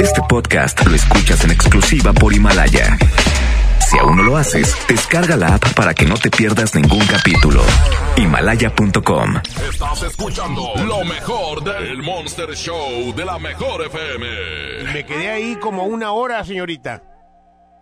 [0.00, 2.96] Este podcast lo escuchas en exclusiva por Himalaya.
[3.80, 7.62] Si aún no lo haces, descarga la app para que no te pierdas ningún capítulo.
[8.16, 9.36] Himalaya.com.
[9.68, 14.92] Estás escuchando lo mejor del Monster Show de la mejor FM.
[14.92, 17.02] Me quedé ahí como una hora, señorita.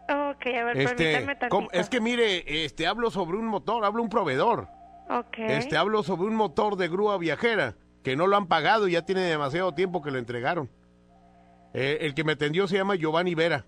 [0.09, 1.73] Ok, a ver, Este, permítame tantito.
[1.73, 4.69] es que mire, este, hablo sobre un motor, hablo un proveedor.
[5.11, 5.39] Ok.
[5.39, 9.03] Este, hablo sobre un motor de grúa viajera que no lo han pagado y ya
[9.03, 10.71] tiene demasiado tiempo que lo entregaron.
[11.75, 13.65] Eh, el que me atendió se llama Giovanni Vera.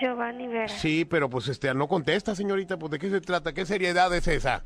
[0.00, 0.68] Giovanni Vera.
[0.68, 4.26] Sí, pero pues este no contesta, señorita, pues de qué se trata, qué seriedad es
[4.28, 4.64] esa.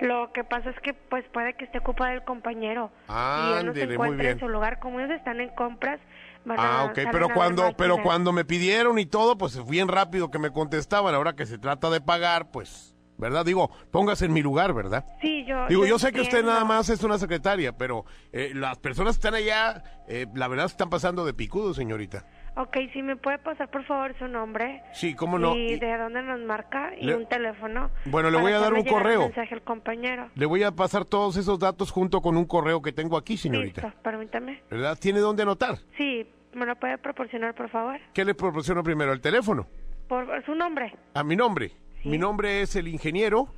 [0.00, 2.90] Lo que pasa es que pues puede que esté ocupado el compañero.
[3.08, 4.32] y él no se Ándele, muy encuentra bien.
[4.32, 4.78] en su lugar.
[4.80, 6.00] Como ellos están en compras,
[6.44, 10.30] van a Ah, ok, pero cuando, pero cuando me pidieron y todo, pues bien rápido
[10.30, 11.14] que me contestaban.
[11.14, 12.91] Ahora que se trata de pagar, pues,
[13.22, 13.46] ¿verdad?
[13.46, 15.06] Digo, póngase en mi lugar, ¿verdad?
[15.22, 15.66] Sí, yo...
[15.68, 19.28] Digo, yo sé que usted nada más es una secretaria, pero eh, las personas que
[19.28, 22.26] están allá, eh, la verdad están pasando de picudo, señorita.
[22.56, 24.82] Ok, si me puede pasar por favor su nombre.
[24.92, 25.54] Sí, cómo no.
[25.56, 27.90] Y Y- de dónde nos marca y Le- un teléfono.
[28.04, 29.20] Bueno, le voy a dar un correo.
[29.20, 30.28] Mensaje al compañero.
[30.34, 33.80] Le voy a pasar todos esos datos junto con un correo que tengo aquí, señorita.
[33.82, 34.62] Listo, permítame.
[34.70, 34.98] ¿Verdad?
[35.00, 35.78] ¿Tiene dónde anotar?
[35.96, 37.98] Sí, ¿me lo puede proporcionar por favor?
[38.12, 39.12] ¿Qué le proporciono primero?
[39.14, 39.66] ¿El teléfono?
[40.08, 40.94] Por su nombre.
[41.14, 41.72] A mi nombre.
[42.04, 43.48] Mi nombre es el ingeniero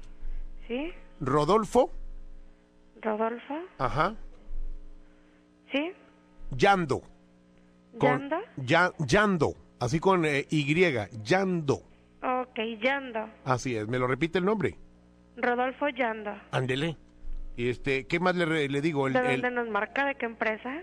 [0.69, 0.93] ¿Sí?
[1.21, 1.91] Rodolfo,
[3.01, 3.55] Rodolfo.
[3.79, 4.15] ajá,
[5.73, 5.93] ¿Sí?
[6.51, 7.03] Yando.
[7.99, 8.41] Con- ¿Yanda?
[8.57, 10.65] Ya- Yando, así con eh, Y,
[11.23, 11.83] Yando.
[12.23, 13.33] Ok, Yanda.
[13.45, 14.77] Así es, ¿me lo repite el nombre?
[15.37, 16.43] Rodolfo Yanda.
[16.51, 16.97] Ándele.
[17.57, 19.07] Y este, ¿qué más le, le digo?
[19.07, 20.07] El, ¿De el- dónde nos marca?
[20.07, 20.83] ¿De qué empresa?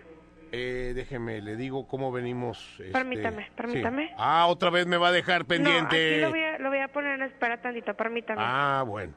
[0.52, 2.76] Eh, déjeme, le digo cómo venimos.
[2.80, 3.52] este, Permítame, sí.
[3.56, 4.14] permítame.
[4.18, 6.14] Ah, otra vez me va a dejar No, pendiente.
[6.16, 8.42] aquí lo voy, a, lo voy a poner en espera tantito, permítame.
[8.44, 9.14] Ah, bueno.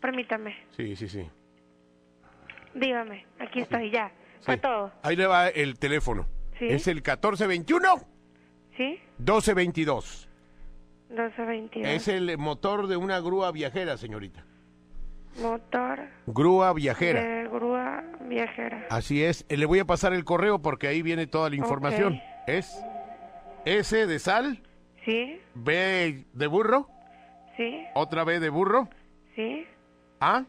[0.00, 0.56] Permítame.
[0.70, 1.28] Sí, sí, sí.
[2.74, 4.10] Dígame, aquí estoy, ya.
[4.42, 4.60] Fue Sí.
[4.60, 4.92] todo.
[5.02, 6.26] Ahí le va el teléfono.
[6.58, 6.66] Sí.
[6.68, 7.96] Es el 1421
[8.76, 9.00] ¿Sí?
[9.18, 10.28] 1222.
[11.08, 11.86] 1222.
[11.88, 14.44] Es el motor de una grúa viajera, señorita.
[15.40, 17.22] Motor Grúa viajera.
[17.22, 18.86] de grúa viajera.
[18.90, 19.44] Así es.
[19.48, 22.20] Eh, Le voy a pasar el correo porque ahí viene toda la información.
[22.46, 22.82] Es
[23.64, 24.62] S de sal,
[25.04, 25.40] ¿Sí?
[25.54, 26.88] B de burro,
[27.56, 27.84] ¿Sí?
[27.94, 28.88] otra B de burro,
[29.34, 29.66] ¿Sí?
[30.20, 30.44] A,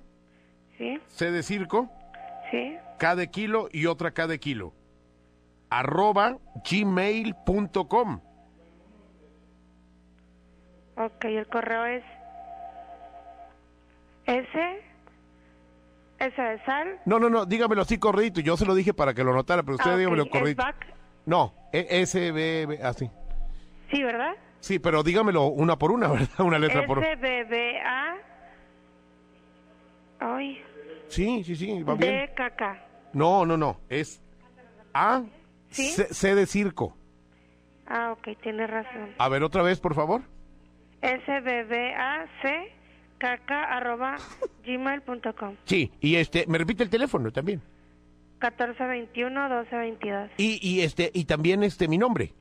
[0.77, 0.99] ¿Sí?
[1.07, 1.89] C de circo,
[2.51, 2.77] ¿Sí?
[2.99, 4.73] K de kilo y otra K de kilo.
[5.69, 6.37] Arroba
[6.69, 8.19] gmail.com.
[10.97, 12.03] Ok, el correo es
[14.25, 14.47] S,
[16.19, 16.99] S de sal.
[17.05, 18.41] No, no, no, dígamelo así corridito.
[18.41, 20.63] Yo se lo dije para que lo notara, pero usted Ah, ok, dígamelo es corridito.
[20.63, 20.87] back.
[21.25, 23.09] No, E- S, B, B, así.
[23.91, 24.33] Sí, ¿verdad?
[24.59, 26.39] Sí, pero dígamelo una por una, ¿verdad?
[26.39, 27.07] Una letra por una.
[27.07, 28.15] S, B, B, A.
[30.19, 30.61] Ay,
[31.07, 32.15] Sí, sí, sí, va bien.
[32.15, 32.79] D, K, K.
[33.13, 33.79] No, no, no.
[33.89, 34.21] Es
[34.93, 35.23] A,
[35.69, 35.89] ¿Sí?
[35.89, 36.97] C, C de circo.
[37.85, 39.13] Ah, ok, tiene razón.
[39.19, 40.21] A ver, otra vez, por favor.
[41.01, 42.71] S, B, B, A, C,
[43.17, 44.17] K, arroba
[44.65, 45.55] gmail.com.
[45.65, 47.61] Sí, y este, me repite el teléfono también.
[48.41, 50.31] 1421 1222.
[50.37, 52.33] Y, y este, y también este, mi nombre,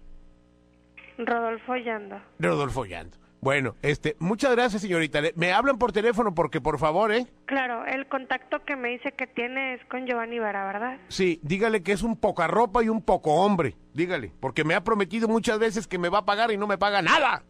[1.18, 2.20] Rodolfo Yando.
[2.38, 3.16] Rodolfo Yando.
[3.40, 5.20] Bueno, este, muchas gracias, señorita.
[5.36, 7.26] Me hablan por teléfono porque, por favor, ¿eh?
[7.44, 10.98] Claro, el contacto que me dice que tiene es con Giovanni Vera, ¿verdad?
[11.08, 13.76] Sí, dígale que es un poca ropa y un poco hombre.
[13.92, 16.78] Dígale, porque me ha prometido muchas veces que me va a pagar y no me
[16.78, 17.42] paga nada.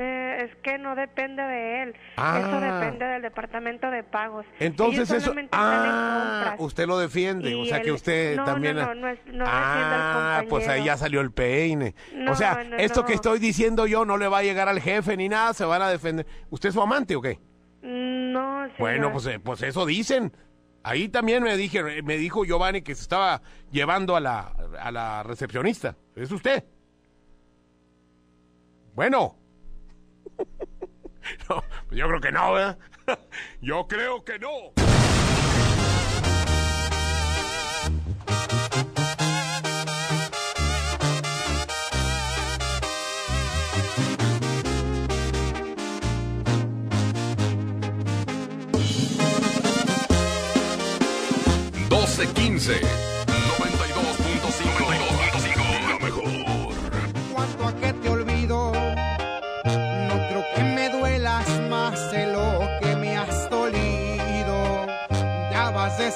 [0.00, 1.94] Eh, es que no depende de él.
[2.16, 2.38] Ah.
[2.38, 4.46] Eso depende del departamento de pagos.
[4.60, 8.76] Entonces Ellos eso, en ah, usted lo defiende, o sea que usted no, también.
[8.76, 11.96] no, no, no es- no ah, al pues ahí ya salió el peine.
[12.14, 14.80] No, o sea, no, esto que estoy diciendo yo no le va a llegar al
[14.80, 16.24] jefe ni nada, se van a defender.
[16.48, 17.40] ¿Usted es su amante o qué?
[17.82, 18.78] No, señor.
[18.78, 20.32] Bueno, pues, eh, pues eso dicen.
[20.84, 23.42] Ahí también me dije, me dijo Giovanni que se estaba
[23.72, 25.96] llevando a la, a la recepcionista.
[26.14, 26.62] ¿Es usted?
[28.94, 29.34] Bueno.
[31.48, 32.78] No, yo creo que no, ¿verdad?
[33.60, 34.72] Yo creo que no.
[51.88, 52.80] doce quince,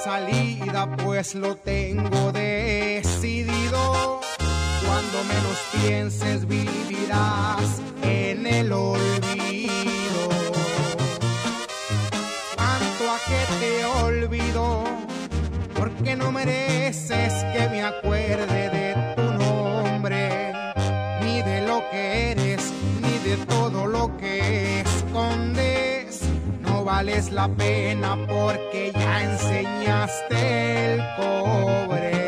[0.02, 4.20] salida, pues lo tengo decidido.
[4.84, 10.28] Cuando menos pienses, vivirás en el olvido.
[12.56, 14.84] Tanto a que te olvido,
[15.78, 20.52] porque no mereces que me acuerde de tu nombre,
[21.22, 24.91] ni de lo que eres, ni de todo lo que es
[26.92, 32.21] vales la pena porque ya enseñaste el cobre.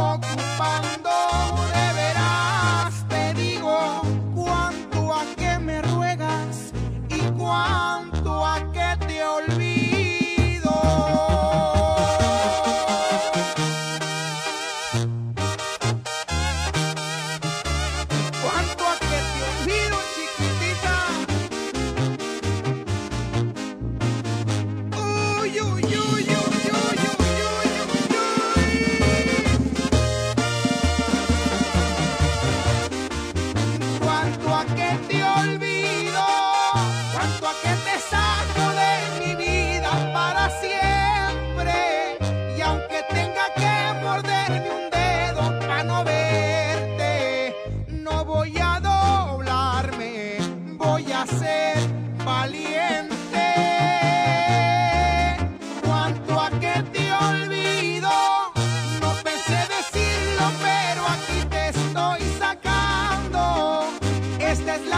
[0.00, 0.29] walk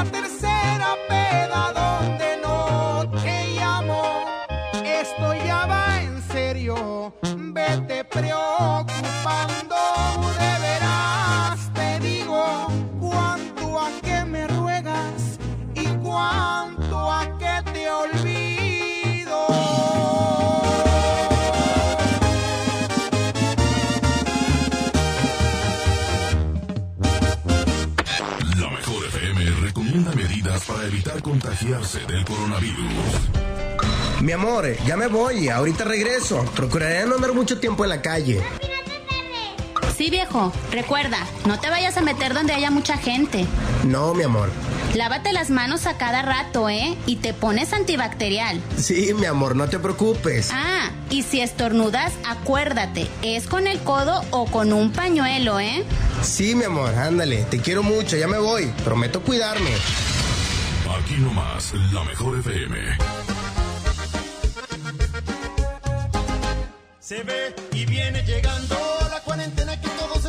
[0.03, 0.42] Esta es
[31.43, 32.87] contagiarse del coronavirus.
[34.21, 36.45] Mi amor, ya me voy, ahorita regreso.
[36.55, 38.41] Procuraré no andar mucho tiempo en la calle.
[39.97, 43.45] Sí, viejo, recuerda, no te vayas a meter donde haya mucha gente.
[43.85, 44.51] No, mi amor.
[44.95, 46.97] Lávate las manos a cada rato, ¿eh?
[47.07, 48.61] Y te pones antibacterial.
[48.77, 50.51] Sí, mi amor, no te preocupes.
[50.53, 55.85] Ah, y si estornudas, acuérdate, es con el codo o con un pañuelo, ¿eh?
[56.23, 58.67] Sí, mi amor, ándale, te quiero mucho, ya me voy.
[58.85, 59.71] Prometo cuidarme.
[61.23, 62.79] Nomás, la mejor FM.
[66.99, 68.77] Se ve y viene llegando
[69.09, 70.29] la cuarentena que todo se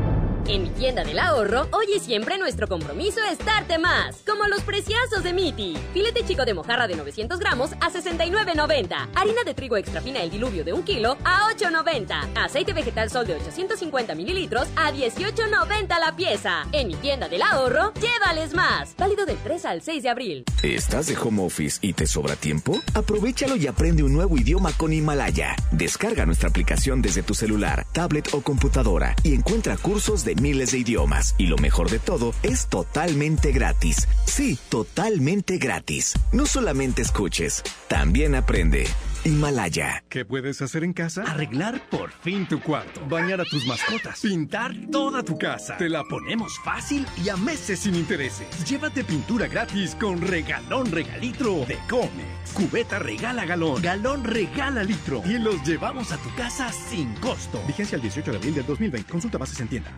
[0.51, 4.17] En mi tienda del ahorro, hoy y siempre nuestro compromiso es darte más.
[4.25, 5.77] Como los preciazos de Miti.
[5.93, 9.11] Filete chico de mojarra de 900 gramos a 69.90.
[9.15, 12.37] Harina de trigo extra fina el diluvio de un kilo a 8.90.
[12.37, 16.67] Aceite vegetal sol de 850 mililitros a 18.90 la pieza.
[16.73, 18.93] En mi tienda del ahorro, llévales más.
[18.97, 20.43] Válido del 3 al 6 de abril.
[20.63, 22.77] ¿Estás de home office y te sobra tiempo?
[22.93, 25.55] Aprovechalo y aprende un nuevo idioma con Himalaya.
[25.71, 30.79] Descarga nuestra aplicación desde tu celular, tablet o computadora y encuentra cursos de miles de
[30.79, 31.35] idiomas.
[31.37, 34.07] Y lo mejor de todo, es totalmente gratis.
[34.25, 36.13] Sí, totalmente gratis.
[36.31, 38.87] No solamente escuches, también aprende.
[39.23, 40.03] Himalaya.
[40.09, 41.23] ¿Qué puedes hacer en casa?
[41.23, 43.05] Arreglar por fin tu cuarto.
[43.07, 44.19] Bañar a tus mascotas.
[44.21, 45.77] Pintar toda tu casa.
[45.77, 48.47] Te la ponemos fácil y a meses sin intereses.
[48.67, 52.53] Llévate pintura gratis con regalón regalitro de Comex.
[52.53, 53.81] Cubeta regala galón.
[53.81, 55.21] Galón regala litro.
[55.23, 57.61] Y los llevamos a tu casa sin costo.
[57.67, 59.11] Vigencia el 18 de abril del 2020.
[59.11, 59.91] Consulta bases en tienda.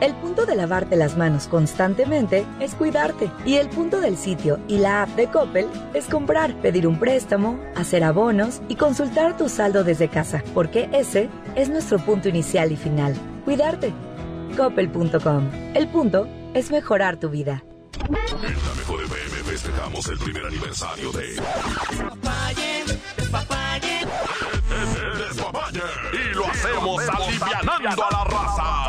[0.00, 3.30] El punto de lavarte las manos constantemente es cuidarte.
[3.46, 7.58] Y el punto del sitio y la app de Coppel es comprar, pedir un préstamo,
[7.74, 12.76] hacer abonos y consultar tu saldo desde casa, porque ese es nuestro punto inicial y
[12.76, 13.14] final.
[13.44, 13.92] Cuidarte.
[14.56, 15.50] Coppel.com.
[15.74, 17.62] El punto es mejorar tu vida.
[18.08, 21.26] En la mejor FM festejamos el primer aniversario de.
[21.26, 22.84] Despapalle,
[23.16, 24.06] despapalle.
[25.26, 25.82] Despapalle.
[26.12, 28.85] Y lo hacemos alivianando a la raza.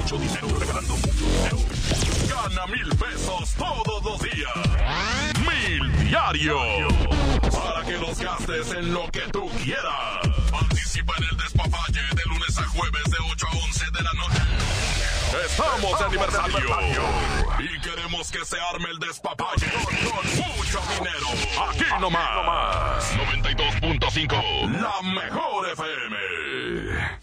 [0.00, 0.48] Mucho dinero.
[0.58, 1.58] Regalando mucho dinero.
[2.28, 4.52] Gana mil pesos todos los días.
[5.40, 6.58] Mil diario.
[7.52, 10.28] Para que los gastes en lo que tú quieras.
[10.50, 13.49] Participa en el despapalle de lunes a jueves de 8 a
[15.32, 17.02] Estamos de aniversario.
[17.60, 21.28] Y queremos que se arme el despapalle con mucho dinero.
[21.68, 23.04] Aquí nomás.
[23.16, 24.80] 92.5.
[24.80, 26.16] La mejor FM.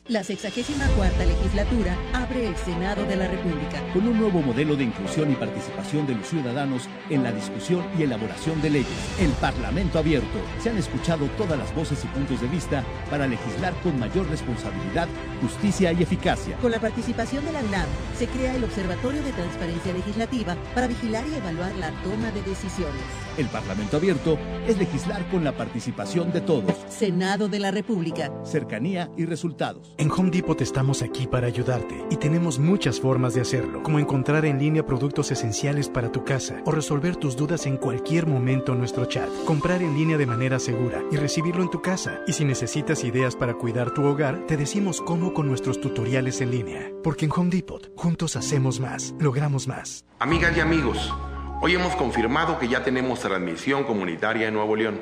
[0.07, 3.81] La 64 legislatura abre el Senado de la República.
[3.91, 8.03] con un nuevo modelo de inclusión y participación de los ciudadanos en la discusión y
[8.03, 9.19] elaboración de leyes.
[9.19, 10.39] El Parlamento abierto.
[10.61, 15.09] Se han escuchado todas las voces y puntos de vista para legislar con mayor responsabilidad,
[15.41, 16.55] justicia y eficacia.
[16.57, 17.87] Con la participación de la UNAM,
[18.17, 23.01] se crea el Observatorio de Transparencia Legislativa para vigilar y evaluar la toma de decisiones.
[23.37, 26.73] El Parlamento abierto es legislar con la participación de todos.
[26.89, 28.31] Senado de la República.
[28.43, 29.93] Cercanía y resultados.
[29.97, 34.45] En Home Depot estamos aquí para ayudarte y tenemos muchas formas de hacerlo, como encontrar
[34.45, 38.79] en línea productos esenciales para tu casa o resolver tus dudas en cualquier momento en
[38.79, 42.21] nuestro chat, comprar en línea de manera segura y recibirlo en tu casa.
[42.27, 46.51] Y si necesitas ideas para cuidar tu hogar, te decimos cómo con nuestros tutoriales en
[46.51, 46.91] línea.
[47.03, 50.05] Porque en Home Depot, juntos hacemos más, logramos más.
[50.19, 51.13] Amigas y amigos,
[51.61, 54.99] hoy hemos confirmado que ya tenemos transmisión comunitaria en Nuevo León.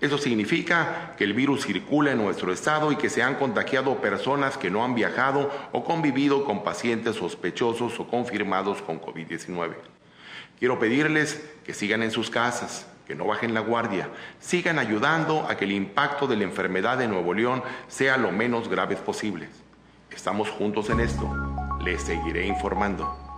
[0.00, 4.56] Eso significa que el virus circula en nuestro estado y que se han contagiado personas
[4.56, 9.74] que no han viajado o convivido con pacientes sospechosos o confirmados con COVID-19.
[10.58, 14.08] Quiero pedirles que sigan en sus casas, que no bajen la guardia,
[14.38, 18.68] sigan ayudando a que el impacto de la enfermedad de Nuevo León sea lo menos
[18.68, 19.48] grave posible.
[20.10, 21.47] Estamos juntos en esto.
[21.84, 23.28] Les seguiré informando.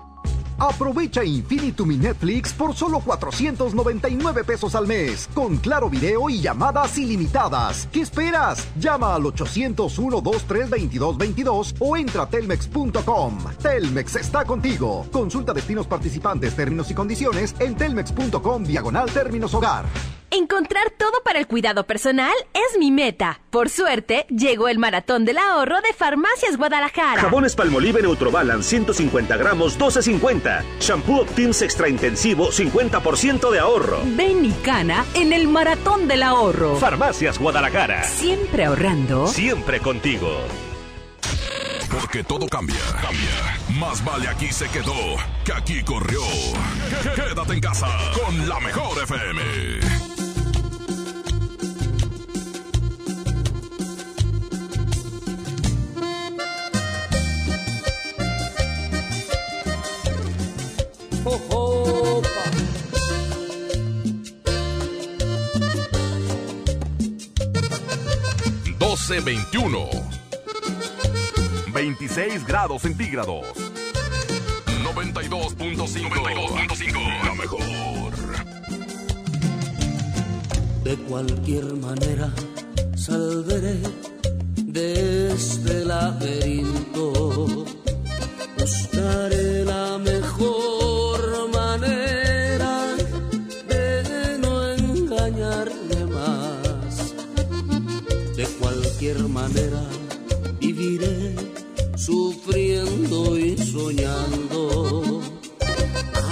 [0.60, 6.98] Aprovecha Infinitum y Netflix por solo 499 pesos al mes, con claro video y llamadas
[6.98, 7.88] ilimitadas.
[7.90, 8.68] ¿Qué esperas?
[8.78, 13.38] Llama al 801-232222 o entra a telmex.com.
[13.62, 15.06] Telmex está contigo.
[15.10, 19.86] Consulta destinos participantes, términos y condiciones en telmex.com diagonal términos hogar.
[20.32, 23.40] Encontrar todo para el cuidado personal es mi meta.
[23.50, 27.22] Por suerte, llegó el maratón del ahorro de Farmacias Guadalajara.
[27.22, 30.62] Jabones Palmolive Neutrobalan 150 gramos 12.50.
[30.78, 33.98] Shampoo Optims Extra Intensivo 50% de ahorro.
[34.04, 36.76] Ven y cana en el maratón del ahorro.
[36.76, 38.04] Farmacias Guadalajara.
[38.04, 39.26] Siempre ahorrando.
[39.26, 40.30] Siempre contigo.
[41.90, 43.80] Porque todo cambia, cambia.
[43.80, 44.94] Más vale aquí se quedó
[45.44, 46.20] que aquí corrió.
[47.16, 47.88] Quédate en casa
[48.24, 50.19] con la mejor FM.
[61.24, 62.30] Opa.
[69.10, 69.88] 1221.
[71.72, 73.44] 26 grados centígrados.
[74.82, 75.76] 92.5.
[75.76, 77.24] 92.5.
[77.24, 77.60] La mejor.
[80.84, 82.32] De cualquier manera
[82.96, 83.80] saldré
[84.56, 87.66] de este laberinto.
[88.56, 90.79] Buscaré la mejor
[99.10, 99.82] cualquier manera
[100.60, 101.34] viviré
[101.96, 105.20] sufriendo y soñando.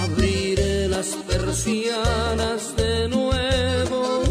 [0.01, 4.28] Abriré las persianas de nuevo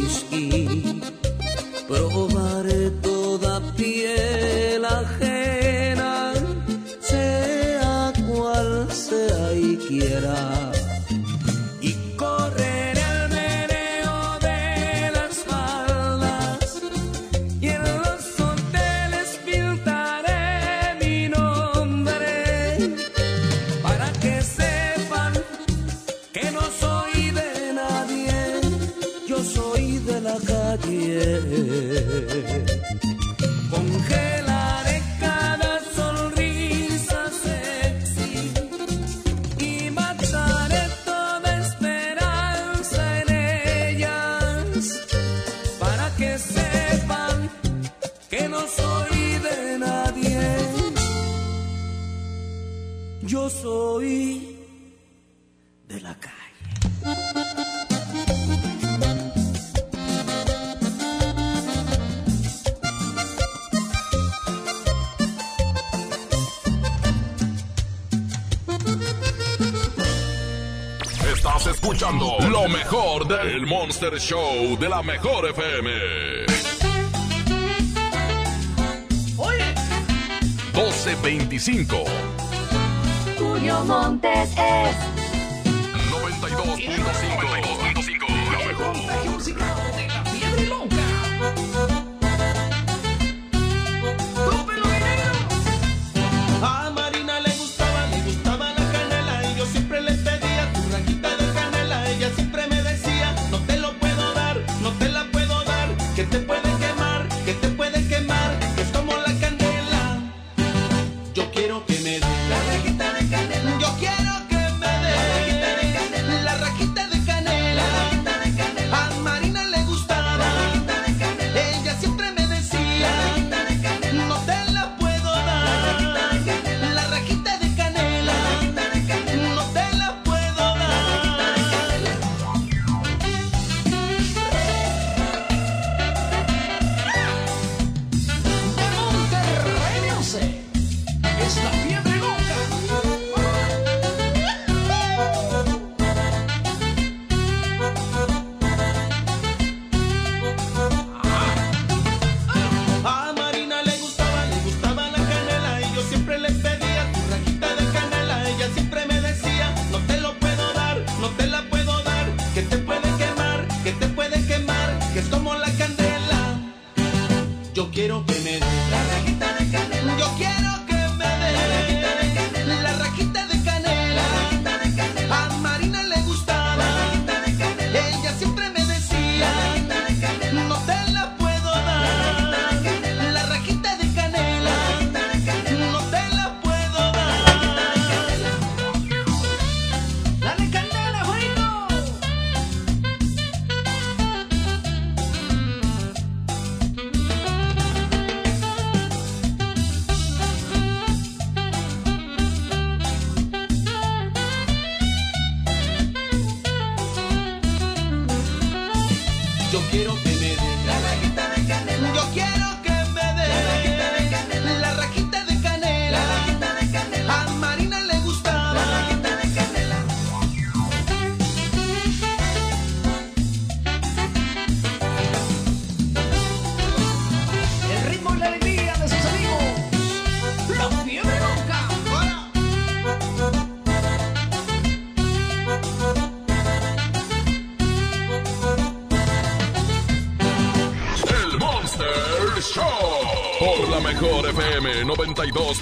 [0.00, 1.00] whisky.
[1.88, 2.27] Provo
[74.00, 75.90] Master Show de la Mejor FM.
[79.36, 79.74] Oye.
[80.72, 82.04] 1225.
[83.36, 85.17] Julio Montes es.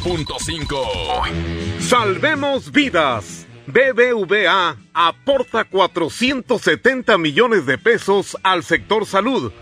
[0.07, 1.81] 92.5.
[1.81, 3.45] Salvemos vidas.
[3.67, 9.53] BBVA aporta 470 millones de pesos al sector salud.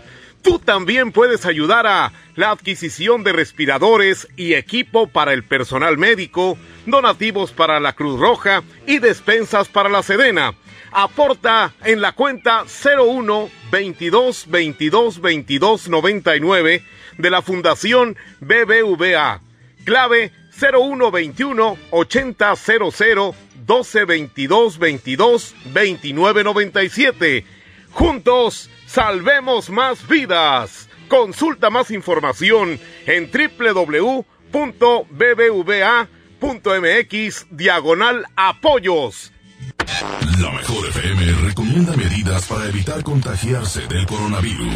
[0.43, 6.59] Tú también puedes ayudar a la adquisición de respiradores y equipo para el personal médico,
[6.85, 10.53] donativos para la Cruz Roja y despensas para la Sedena.
[10.91, 16.83] Aporta en la cuenta 01 22 22 22 99
[17.17, 19.41] de la Fundación BBVA.
[19.85, 27.45] Clave 0121 8000 12 22 22 29 97.
[27.91, 30.89] Juntos, salvemos más vidas.
[31.07, 34.17] Consulta más información en www.bbva.mx
[37.51, 39.31] diagonal apoyos.
[40.39, 44.73] La mejor FM recomienda medidas para evitar contagiarse del coronavirus.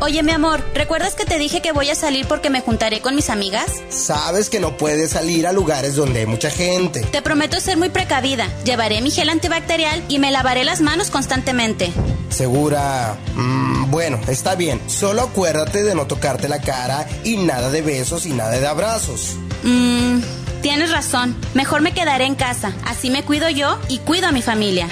[0.00, 3.14] Oye, mi amor, ¿recuerdas que te dije que voy a salir porque me juntaré con
[3.14, 3.82] mis amigas?
[3.88, 7.00] Sabes que no puedes salir a lugares donde hay mucha gente.
[7.00, 8.46] Te prometo ser muy precavida.
[8.64, 11.90] Llevaré mi gel antibacterial y me lavaré las manos constantemente.
[12.28, 13.16] Segura.
[13.34, 14.80] Mm, bueno, está bien.
[14.86, 19.36] Solo acuérdate de no tocarte la cara y nada de besos y nada de abrazos.
[19.62, 20.20] Mmm.
[20.62, 21.36] Tienes razón.
[21.54, 22.72] Mejor me quedaré en casa.
[22.86, 24.88] Así me cuido yo y cuido a mi familia.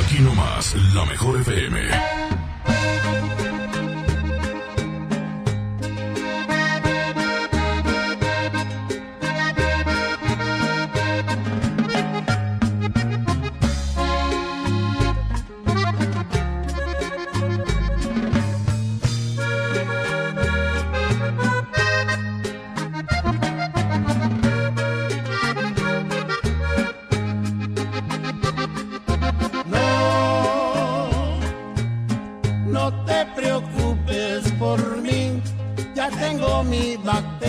[0.00, 2.41] Aquí nomás, la mejor FM.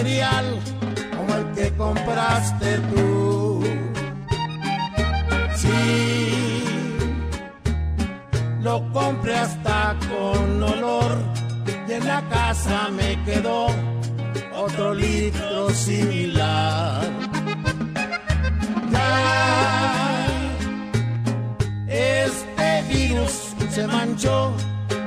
[0.03, 0.45] material
[1.15, 3.63] como el que compraste tú.
[5.55, 6.63] Sí,
[8.61, 11.15] lo compré hasta con olor
[11.87, 13.67] y en la casa me quedó
[14.53, 17.03] otro litro similar.
[18.91, 20.25] Ya,
[21.87, 24.53] este virus se manchó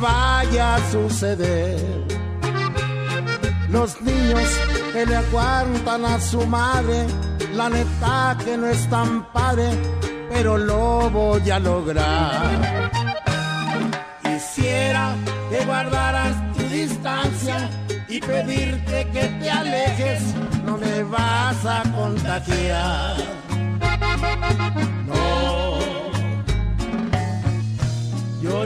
[0.00, 1.80] vaya a suceder.
[3.70, 4.48] Los niños
[4.92, 7.06] que le aguantan a su madre,
[7.54, 9.70] la neta que no es tan padre,
[10.30, 12.90] pero lo voy a lograr.
[14.22, 15.14] Quisiera
[15.50, 17.70] que guardaras tu distancia
[18.08, 20.22] y pedirte que te alejes,
[20.64, 23.16] no me vas a contagiar.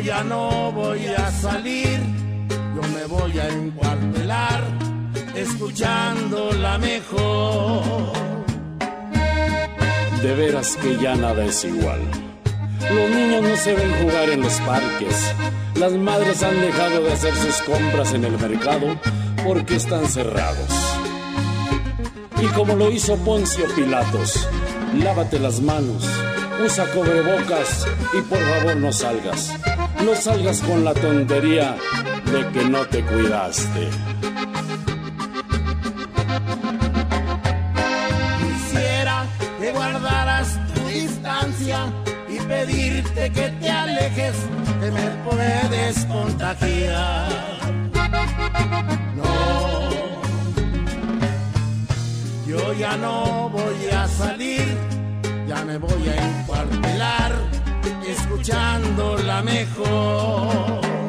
[0.04, 1.98] Ya no voy a salir,
[2.48, 4.62] yo me voy a encuartelar
[5.34, 8.12] escuchando la mejor.
[10.22, 12.00] De veras que ya nada es igual.
[12.90, 15.34] Los niños no se ven jugar en los parques.
[15.74, 18.96] Las madres han dejado de hacer sus compras en el mercado
[19.44, 20.70] porque están cerrados.
[22.40, 24.48] Y como lo hizo Poncio Pilatos,
[24.94, 26.06] lávate las manos
[26.64, 29.54] usa cobrebocas y por favor no salgas.
[30.04, 31.76] No salgas con la tontería
[32.32, 33.88] de que no te cuidaste.
[38.40, 39.26] Quisiera
[39.60, 41.92] que guardaras tu distancia
[42.28, 44.34] y pedirte que te alejes,
[44.80, 47.28] que me puedes contagiar.
[49.16, 49.90] No,
[52.46, 54.87] yo ya no voy a salir
[55.64, 57.32] me voy a encuartelar
[58.06, 61.07] escuchando la mejor.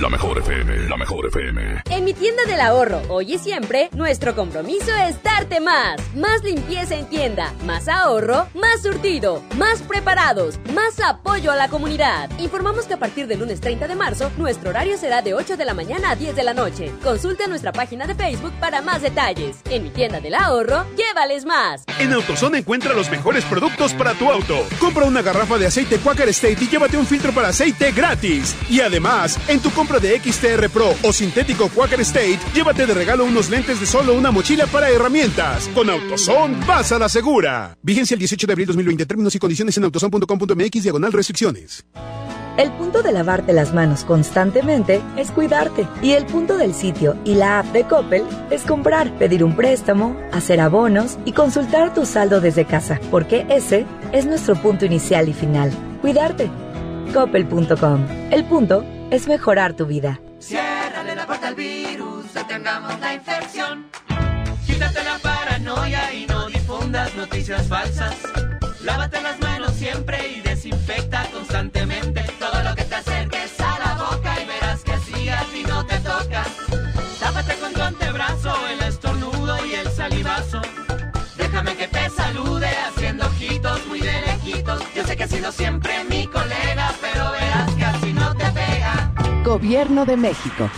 [0.00, 1.82] La mejor FM, la mejor FM.
[1.90, 6.00] En mi tienda del ahorro, hoy y siempre, nuestro compromiso es darte más.
[6.16, 12.30] Más limpieza en tienda, más ahorro, más surtido, más preparados, más apoyo a la comunidad.
[12.38, 15.66] Informamos que a partir del lunes 30 de marzo, nuestro horario será de 8 de
[15.66, 16.90] la mañana a 10 de la noche.
[17.02, 19.58] Consulta nuestra página de Facebook para más detalles.
[19.68, 21.84] En mi tienda del ahorro, llévales más.
[21.98, 24.66] En AutoZone encuentra los mejores productos para tu auto.
[24.78, 28.56] Compra una garrafa de aceite Quaker State y llévate un filtro para aceite gratis.
[28.70, 33.24] Y además, en tu compra de XTR Pro o sintético Quaker State, llévate de regalo
[33.24, 35.68] unos lentes de solo una mochila para herramientas.
[35.74, 37.76] Con AutoZone, vas a la segura.
[37.82, 39.06] Vigencia el 18 de abril 2020.
[39.06, 41.84] Términos y condiciones en autozone.com.mx diagonal restricciones.
[42.56, 45.86] El punto de lavarte las manos constantemente es cuidarte.
[46.02, 50.14] Y el punto del sitio y la app de Coppel es comprar, pedir un préstamo,
[50.32, 53.00] hacer abonos y consultar tu saldo desde casa.
[53.10, 55.72] Porque ese es nuestro punto inicial y final.
[56.02, 56.50] Cuidarte.
[57.14, 58.06] Coppel.com.
[58.30, 60.20] El punto es mejorar tu vida.
[60.38, 63.86] Ciérrale la puerta al virus, detengamos la infección.
[64.66, 68.16] Quítate la paranoia y no difundas noticias falsas.
[68.82, 69.89] Lávate las manos siempre
[89.60, 90.70] Gobierno de México.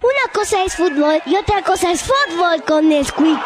[0.00, 3.38] Una cosa es fútbol y otra cosa es fútbol con Nesquik.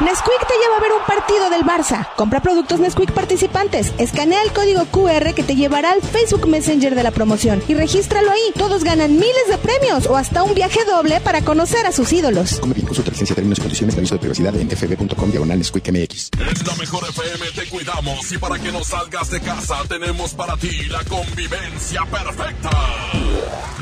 [0.00, 2.08] Nesquik te lleva a ver un partido del Barça.
[2.16, 3.92] Compra productos Nesquik participantes.
[3.98, 8.30] Escanea el código QR que te llevará al Facebook Messenger de la promoción y regístralo
[8.30, 8.52] ahí.
[8.56, 12.60] Todos ganan miles de premios o hasta un viaje doble para conocer a sus ídolos.
[12.60, 15.90] Come bien, consulta licencia, términos y condiciones de aviso de privacidad en fb.com diagonal Nesquik
[15.90, 16.30] MX.
[16.38, 20.56] En la mejor FM te cuidamos y para que no salgas de casa tenemos para
[20.56, 22.70] ti la convivencia perfecta.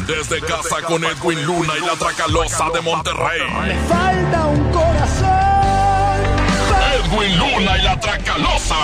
[0.04, 3.40] Desde casa con Edwin Luna y la Tracalosa de Monterrey.
[3.68, 5.38] Me falta un corazón.
[7.09, 8.77] Edwin Luna y la Tracalosa.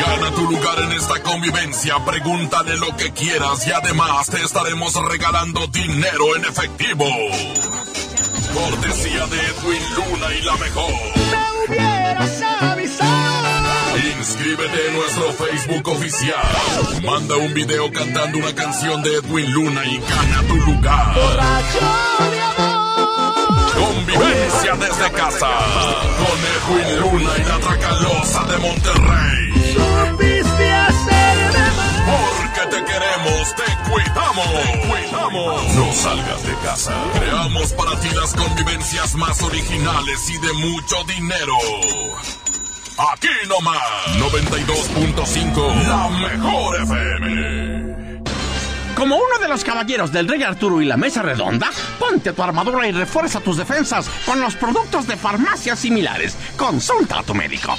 [0.00, 5.66] Gana tu lugar en esta convivencia, pregúntale lo que quieras y además te estaremos regalando
[5.68, 7.04] dinero en efectivo.
[8.54, 10.90] Cortesía de Edwin Luna y la mejor.
[10.90, 13.96] Me hubieras avisado.
[14.18, 16.42] Inscríbete en nuestro Facebook oficial.
[17.04, 21.14] Manda un video cantando una canción de Edwin Luna y gana tu lugar.
[21.14, 22.45] Borracho.
[24.06, 25.48] Convivencia desde casa.
[26.16, 29.74] Con Edwin Luna y la Tracalosa de Monterrey.
[29.74, 32.04] Supiste hacerme mal.
[32.06, 34.46] Porque te queremos, te cuidamos.
[34.52, 35.74] Te cuidamos.
[35.74, 36.94] No salgas de casa.
[37.18, 41.56] Creamos para ti las convivencias más originales y de mucho dinero.
[43.12, 43.76] Aquí nomás,
[44.18, 48.05] 92.5, la mejor FM.
[48.96, 52.88] Como uno de los caballeros del Rey Arturo y la Mesa Redonda, ponte tu armadura
[52.88, 56.34] y refuerza tus defensas con los productos de farmacias similares.
[56.56, 57.76] Consulta a tu médico.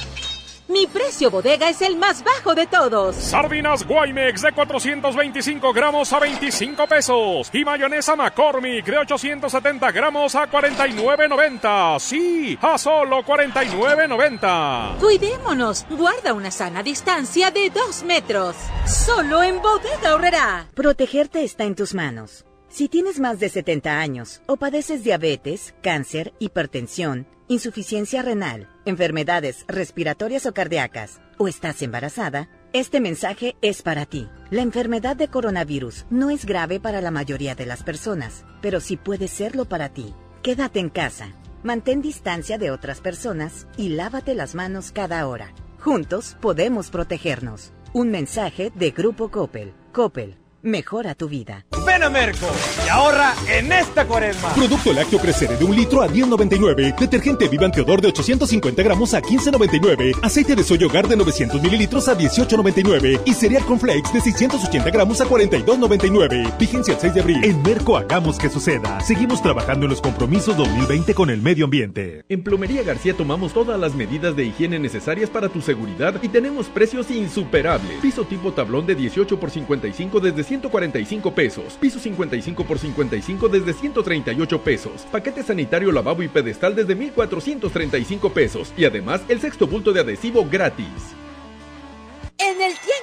[0.68, 3.16] Mi precio bodega es el más bajo de todos.
[3.16, 7.48] Sardinas Guaymex de 425 gramos a 25 pesos.
[7.54, 11.98] Y mayonesa McCormick de 870 gramos a 49.90.
[12.00, 14.98] Sí, a solo 49.90.
[14.98, 15.86] Cuidémonos.
[15.88, 18.54] Guarda una sana distancia de dos metros.
[18.86, 20.66] Solo en bodega ahorrará.
[20.74, 22.44] Protegerte está en tus manos.
[22.68, 30.46] Si tienes más de 70 años o padeces diabetes, cáncer, hipertensión, insuficiencia renal, enfermedades respiratorias
[30.46, 34.28] o cardíacas, o estás embarazada, este mensaje es para ti.
[34.50, 38.96] La enfermedad de coronavirus no es grave para la mayoría de las personas, pero sí
[38.96, 40.14] puede serlo para ti.
[40.42, 41.32] Quédate en casa,
[41.62, 45.52] mantén distancia de otras personas y lávate las manos cada hora.
[45.80, 47.72] Juntos podemos protegernos.
[47.94, 49.72] Un mensaje de Grupo Coppel.
[49.92, 51.66] Coppel, mejora tu vida.
[51.86, 52.46] Ven a Merco
[52.84, 54.50] y ahorra en esta cuaresma.
[54.54, 56.98] Producto lácteo crecer de un litro a 10.99.
[56.98, 60.18] Detergente Vivan Teodor de 850 gramos a 15.99.
[60.22, 63.22] Aceite de soya hogar de 900 mililitros a 18.99.
[63.24, 66.58] Y cereal con flakes de 680 gramos a 42.99.
[66.58, 67.44] Vigencia el 6 de abril.
[67.44, 69.00] En Merco hagamos que suceda.
[69.00, 72.24] Seguimos trabajando en los compromisos 2020 con el medio ambiente.
[72.28, 76.66] En Plomería García tomamos todas las medidas de higiene necesarias para tu seguridad y tenemos
[76.66, 78.00] precios insuperables.
[78.02, 81.74] Piso tipo tablón de 18 por 55 desde 145 pesos.
[81.80, 85.06] Piso 55 por 55 desde 138 pesos.
[85.12, 88.72] Paquete sanitario, lavabo y pedestal desde 1435 pesos.
[88.76, 91.17] Y además el sexto bulto de adhesivo gratis.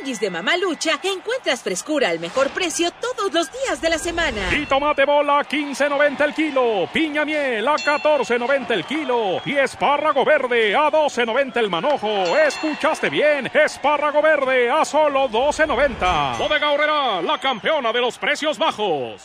[0.06, 4.56] Tianguis de Mamalucha encuentras frescura al mejor precio todos los días de la semana.
[4.56, 10.76] Y tomate bola 15.90 el kilo, piña miel a 14.90 el kilo y espárrago verde
[10.76, 12.38] a 12.90 el manojo.
[12.38, 13.50] ¿Escuchaste bien?
[13.52, 16.38] Espárrago verde a solo 12.90.
[16.38, 19.24] Bodega Horrera, la campeona de los precios bajos.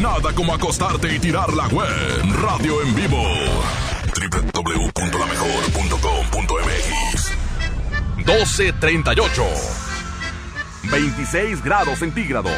[0.00, 1.88] Nada como acostarte y tirar la web.
[2.40, 3.24] Radio en vivo.
[4.54, 7.09] www.lamejor.com.mx
[8.30, 9.44] 1238
[10.84, 12.52] 26 grados centígrados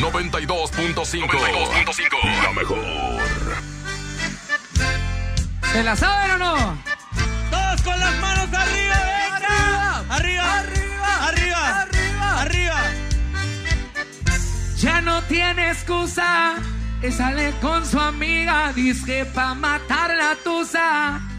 [0.00, 2.78] 92.5 92.5 La mejor
[5.72, 6.54] ¿Se la saben o no?
[7.50, 9.98] Todos con las manos arriba, venga.
[10.08, 12.80] Arriba, arriba, arriba, arriba, arriba.
[15.02, 16.54] no tiene excusa.
[17.02, 21.31] Y sale con su amiga, dice pa' matar la tusa.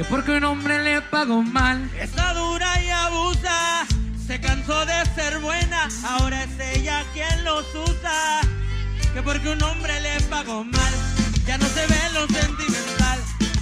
[0.00, 1.90] Que porque un hombre le pagó mal.
[2.00, 3.86] Está dura y abusa.
[4.26, 8.40] Se cansó de ser buena, ahora es ella quien los usa.
[9.12, 10.94] Que porque un hombre le pagó mal,
[11.46, 13.18] ya no se ve lo sentimental.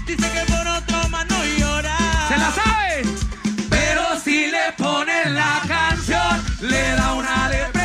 [0.07, 1.97] Dice que por otro mano llora.
[2.29, 3.03] ¡Se la sabe!
[3.69, 7.78] Pero si le ponen la canción, le da una depresión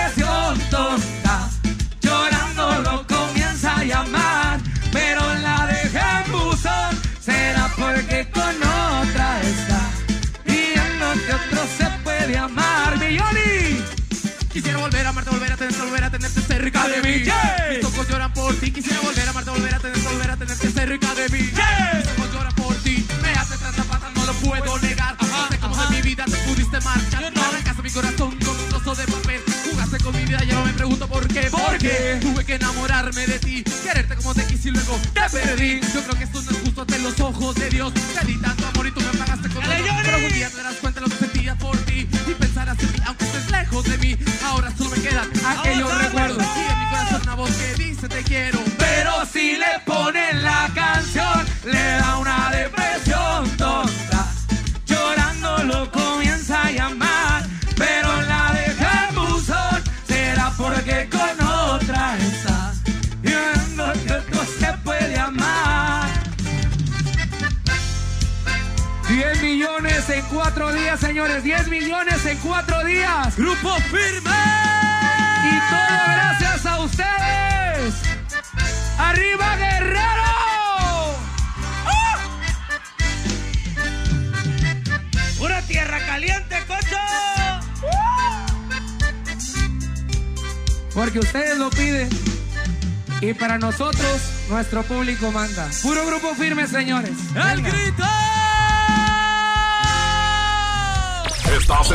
[16.63, 17.26] cerca de mí.
[17.76, 18.71] Mis ojos lloran por ti.
[18.71, 21.39] Quisiera volver a amarte, volver a tenerte, volver a tenerte cerca de mí.
[21.39, 23.06] Mis ojos lloran por ti.
[23.21, 25.17] Me hace tanta pata, no lo puedo negar.
[25.19, 27.34] No sé cómo de mi vida te pudiste marchar.
[27.34, 29.41] No arrancaste mi corazón con un trozo de papel.
[29.69, 31.49] Jugaste con mi vida, ya no me pregunto por qué.
[31.52, 33.63] Porque tuve que enamorarme de ti.
[33.84, 35.82] Quererte como te quise y luego te perdí.
[35.93, 37.93] Yo creo que esto no es justo ante los ojos de Dios.
[37.93, 39.73] Te di tanto amor y tú me pagaste con otro.
[40.04, 41.42] Pero algún día te darás cuenta de lo que sentía
[42.28, 44.18] Y pensarás en mí, aunque estés lejos de mí.
[44.46, 46.44] Ahora solo me quedan aquellos recuerdos.
[46.56, 48.60] Y en mi corazón una voz que dice te quiero.
[48.78, 54.32] Pero si le ponen la canción, le da una depresión tonta.
[54.86, 57.03] Llorando lo comienza a llamar,
[69.54, 71.44] millones en cuatro días, señores.
[71.44, 73.36] 10 millones en cuatro días.
[73.38, 74.32] Grupo firme.
[75.46, 77.94] Y todo gracias a ustedes.
[78.98, 80.24] ¡Arriba, Guerrero!
[81.86, 82.18] ¡Ah!
[85.38, 86.98] Pura tierra caliente, cocho.
[90.96, 92.10] Porque ustedes lo piden.
[93.22, 95.70] Y para nosotros, nuestro público manda.
[95.84, 97.13] Puro grupo firme, señores.
[97.36, 98.04] ¡El grito!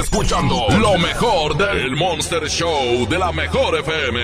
[0.01, 4.21] Escuchando lo mejor del Monster Show de la mejor FM.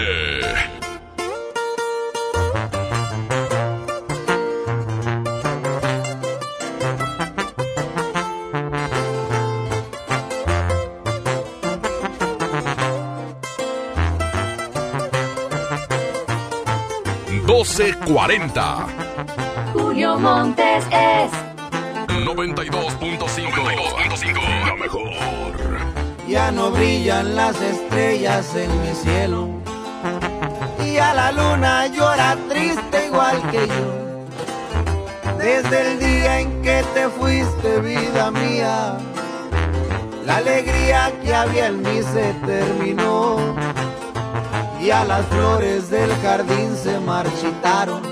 [17.47, 18.87] Doce cuarenta.
[19.73, 21.31] Julio Montes es
[22.09, 23.57] 92.5.
[23.57, 24.44] La mejor.
[26.35, 29.49] Ya no brillan las estrellas en mi cielo.
[30.85, 35.37] Y a la luna llora triste igual que yo.
[35.39, 38.99] Desde el día en que te fuiste, vida mía,
[40.27, 43.37] la alegría que había en mí se terminó.
[44.81, 48.03] Y a las flores del jardín se marchitaron.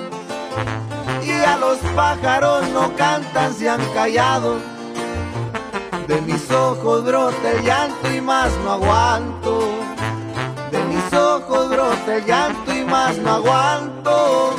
[1.24, 4.71] Y a los pájaros no cantan, se han callado.
[6.06, 9.60] De mis ojos brota el llanto y más no aguanto.
[10.70, 14.54] De mis ojos brota el llanto y más no aguanto.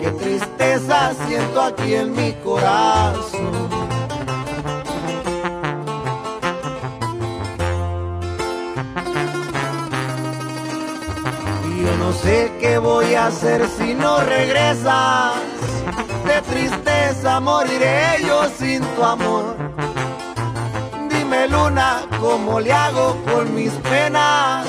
[0.00, 3.68] Qué tristeza siento aquí en mi corazón.
[11.68, 15.34] Y yo no sé qué voy a hacer si no regresas.
[16.24, 19.65] De tristeza moriré yo sin tu amor.
[21.48, 24.66] Luna, ¿cómo le hago con mis penas?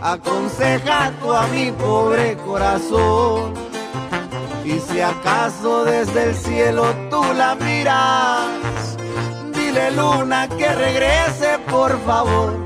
[0.00, 3.54] Aconseja tú a mi pobre corazón.
[4.64, 8.96] Y si acaso desde el cielo tú la miras,
[9.54, 12.56] dile luna que regrese por favor.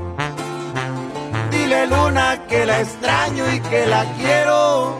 [1.51, 4.97] Dile luna que la extraño y que la quiero.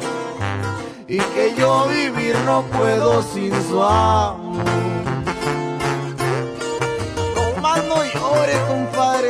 [1.08, 4.87] Y que yo vivir no puedo sin su amor.
[8.38, 9.30] Llore, compadre.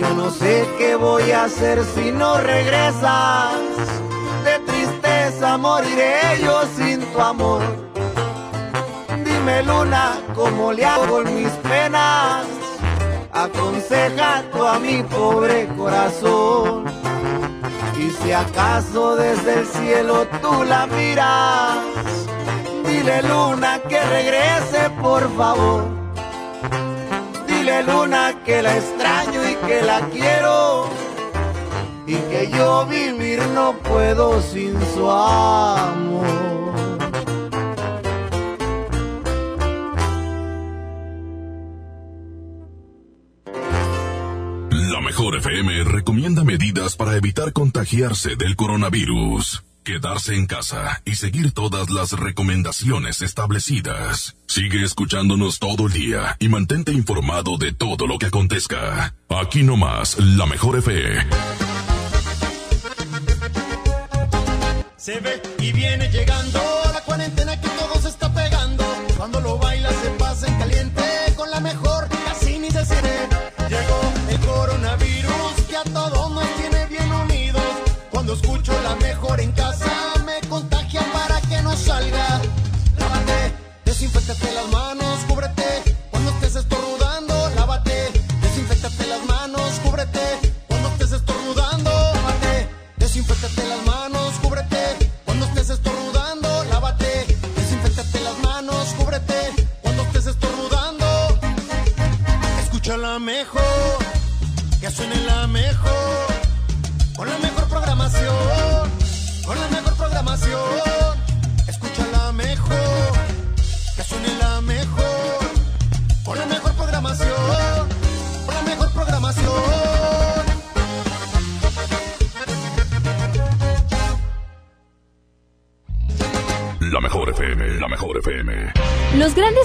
[0.00, 3.59] Yo no sé qué voy a hacer si no regresas.
[5.50, 7.62] Tristeza moriré yo sin tu amor.
[9.24, 12.46] Dime luna, ¿cómo le hago con mis penas?
[13.32, 16.84] Aconseja tú a mi pobre corazón.
[17.98, 21.78] Y si acaso desde el cielo tú la miras,
[22.86, 25.84] Dile Luna que regrese por favor.
[27.48, 30.99] Dile Luna que la extraño y que la quiero.
[32.10, 36.26] Y que yo vivir no puedo sin su amor.
[44.72, 49.62] La mejor FM recomienda medidas para evitar contagiarse del coronavirus.
[49.84, 54.34] Quedarse en casa y seguir todas las recomendaciones establecidas.
[54.48, 59.14] Sigue escuchándonos todo el día y mantente informado de todo lo que acontezca.
[59.28, 61.69] Aquí nomás, la mejor FM.
[65.00, 66.60] Se ve y viene llegando
[66.92, 68.84] la cuarentena que todo se está pegando.
[69.16, 70.79] Cuando lo baila se pasa en caliente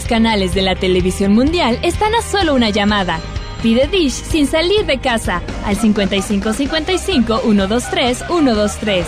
[0.06, 3.20] canales de la televisión mundial están a solo una llamada.
[3.62, 9.06] Pide Dish sin salir de casa al 5555 123 123.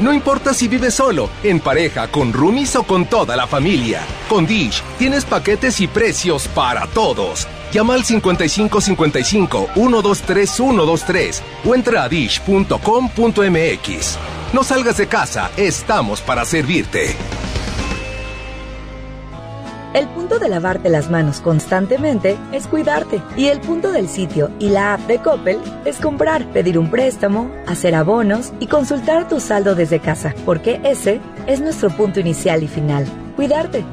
[0.00, 4.00] No importa si vives solo, en pareja, con roomies o con toda la familia.
[4.30, 7.46] Con Dish tienes paquetes y precios para todos.
[7.72, 12.78] Llama al 5555 123 123 o entra a dish.com.mx.
[14.52, 17.14] No salgas de casa, estamos para servirte.
[19.92, 23.20] El punto de lavarte las manos constantemente es cuidarte.
[23.36, 27.50] Y el punto del sitio y la app de Coppel es comprar, pedir un préstamo,
[27.66, 30.32] hacer abonos y consultar tu saldo desde casa.
[30.44, 33.04] Porque ese es nuestro punto inicial y final.
[33.34, 33.84] Cuidarte.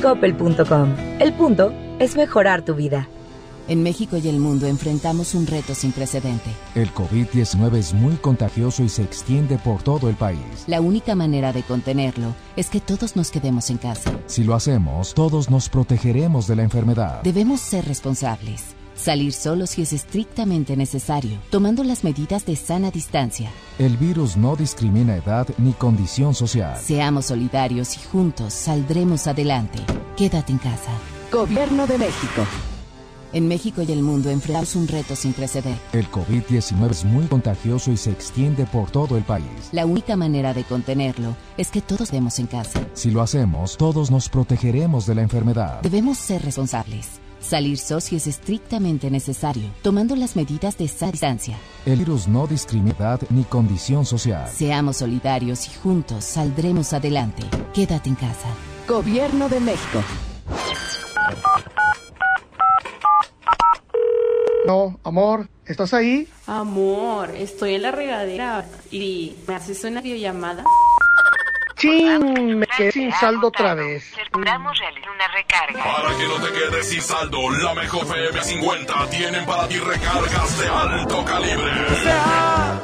[0.00, 0.94] Coppel.com.
[1.20, 3.08] El punto es mejorar tu vida.
[3.66, 6.50] En México y el mundo enfrentamos un reto sin precedente.
[6.74, 10.38] El COVID-19 es muy contagioso y se extiende por todo el país.
[10.66, 14.12] La única manera de contenerlo es que todos nos quedemos en casa.
[14.26, 17.22] Si lo hacemos, todos nos protegeremos de la enfermedad.
[17.22, 18.74] Debemos ser responsables.
[18.94, 23.50] Salir solos si es estrictamente necesario, tomando las medidas de sana distancia.
[23.78, 26.78] El virus no discrimina edad ni condición social.
[26.80, 29.80] Seamos solidarios y juntos saldremos adelante.
[30.16, 30.92] Quédate en casa.
[31.32, 32.46] Gobierno de México.
[33.34, 35.80] En México y el mundo enfrentamos un reto sin precedente.
[35.92, 39.44] El COVID-19 es muy contagioso y se extiende por todo el país.
[39.72, 42.86] La única manera de contenerlo es que todos demos en casa.
[42.92, 45.82] Si lo hacemos, todos nos protegeremos de la enfermedad.
[45.82, 47.08] Debemos ser responsables.
[47.40, 51.58] Salir si es estrictamente necesario, tomando las medidas de sana distancia.
[51.84, 54.48] El virus no discrimina edad ni condición social.
[54.48, 57.42] Seamos solidarios y juntos saldremos adelante.
[57.74, 58.48] Quédate en casa.
[58.86, 60.04] Gobierno de México.
[64.64, 66.26] No, amor, ¿estás ahí?
[66.46, 70.64] Amor, estoy en la regadera y me haces una videollamada.
[71.76, 72.58] ¡Chin!
[72.60, 74.10] Me quedé sin saldo otra vez.
[74.32, 75.84] Realizar una recarga.
[75.84, 80.58] Para que no te quedes sin saldo, la mejor FM 50 tienen para ti recargas
[80.58, 81.70] de alto calibre.
[82.02, 82.80] Sea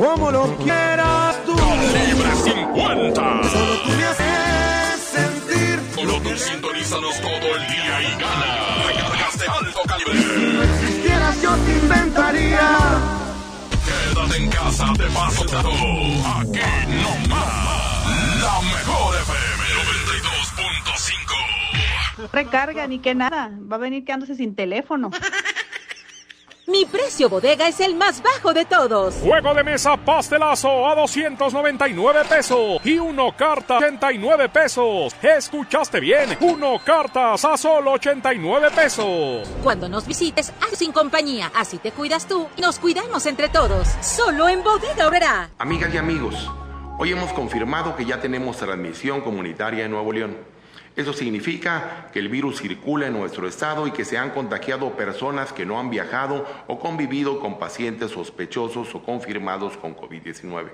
[0.00, 1.54] como lo quieras tú.
[1.56, 3.42] Calibre 50.
[3.50, 5.80] Solo tú me haces sentir.
[5.94, 8.86] Solo tú sintonízanos todo el día y gana.
[8.86, 10.79] Recargas de alto calibre.
[11.50, 12.60] Yo te inventaría.
[13.84, 15.62] Quédate en casa, te paso todo.
[16.38, 16.60] Aquí
[17.02, 18.06] no más.
[18.40, 19.64] La mejor FM
[22.22, 22.30] 92.5.
[22.32, 23.50] Recarga, ni que nada.
[23.70, 25.10] Va a venir quedándose sin teléfono.
[26.70, 29.16] Mi precio bodega es el más bajo de todos.
[29.16, 35.16] Juego de mesa pastelazo a 299 pesos y uno carta 89 pesos.
[35.20, 36.38] ¿Escuchaste bien?
[36.40, 39.48] Uno cartas a solo 89 pesos.
[39.64, 41.50] Cuando nos visites, haz sin compañía.
[41.56, 43.88] Así te cuidas tú y nos cuidamos entre todos.
[44.00, 45.50] Solo en Bodega Horrera.
[45.58, 46.48] Amigas y amigos,
[46.98, 50.36] hoy hemos confirmado que ya tenemos transmisión comunitaria en Nuevo León.
[51.00, 55.50] Eso significa que el virus circula en nuestro estado y que se han contagiado personas
[55.50, 60.68] que no han viajado o convivido con pacientes sospechosos o confirmados con COVID-19.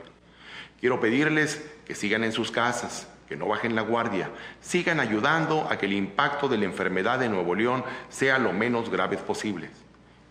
[0.80, 5.78] Quiero pedirles que sigan en sus casas, que no bajen la guardia, sigan ayudando a
[5.78, 9.70] que el impacto de la enfermedad de Nuevo León sea lo menos grave posible.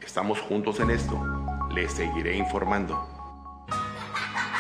[0.01, 1.23] Estamos juntos en esto.
[1.73, 3.07] Les seguiré informando.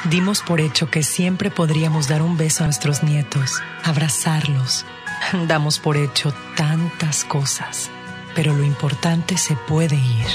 [0.09, 4.85] Dimos por hecho que siempre podríamos dar un beso a nuestros nietos, abrazarlos.
[5.47, 7.89] Damos por hecho tantas cosas,
[8.35, 10.27] pero lo importante se puede ir,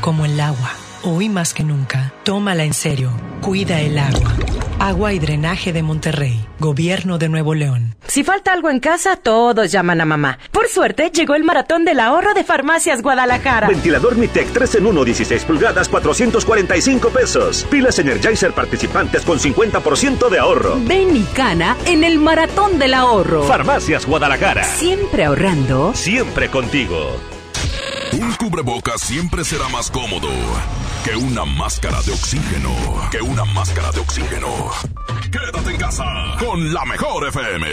[0.00, 0.70] como el agua.
[1.04, 4.36] Hoy más que nunca, tómala en serio, cuida el agua.
[4.78, 7.96] Agua y Drenaje de Monterrey, Gobierno de Nuevo León.
[8.06, 10.38] Si falta algo en casa, todos llaman a mamá.
[10.52, 13.66] Por suerte, llegó el maratón del ahorro de Farmacias Guadalajara.
[13.66, 17.66] Ventilador Mitec 3 en 1, 16 pulgadas, 445 pesos.
[17.68, 20.78] Pilas Energizer participantes con 50% de ahorro.
[20.84, 23.42] Ven y cana en el maratón del ahorro.
[23.42, 24.62] Farmacias Guadalajara.
[24.62, 25.92] Siempre ahorrando.
[25.94, 27.18] Siempre contigo.
[28.22, 30.28] Un cubrebocas siempre será más cómodo
[31.04, 32.70] que una máscara de oxígeno.
[33.10, 34.70] Que una máscara de oxígeno.
[35.32, 36.04] Quédate en casa
[36.38, 37.66] con la mejor FM.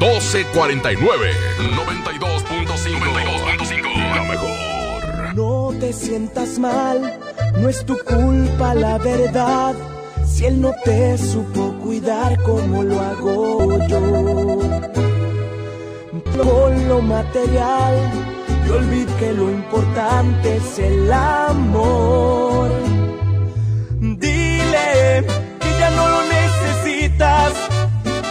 [0.00, 5.34] 1249 92.5 La mejor.
[5.34, 7.18] No te sientas mal,
[7.56, 9.74] no es tu culpa la verdad.
[10.40, 14.00] Si él no te supo cuidar como lo hago yo.
[16.34, 17.94] Con lo material,
[18.66, 22.70] y olvid que lo importante es el amor.
[24.00, 25.26] Dile
[25.60, 27.52] que ya no lo necesitas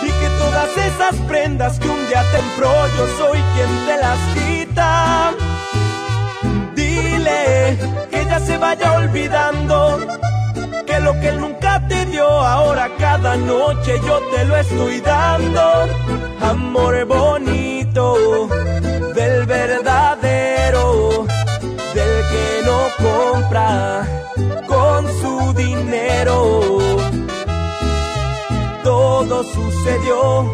[0.01, 2.39] y que todas esas prendas que un día te
[2.97, 5.33] yo soy quien te las quita.
[6.75, 7.77] Dile
[8.09, 10.19] que ya se vaya olvidando
[11.01, 15.61] lo que él nunca te dio ahora cada noche yo te lo estoy dando.
[16.41, 18.47] Amor bonito
[19.13, 21.25] del verdadero,
[21.93, 24.05] del que no compra
[24.67, 26.77] con su dinero.
[28.83, 30.45] Todo sucedió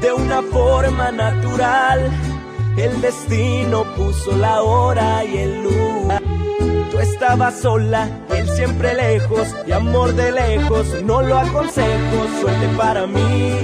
[0.00, 2.10] de una forma natural.
[2.76, 6.22] El destino puso la hora y el lugar.
[6.90, 8.08] Tú estabas sola
[8.60, 13.58] siempre lejos, y amor de lejos, no lo aconsejo, suerte para mí,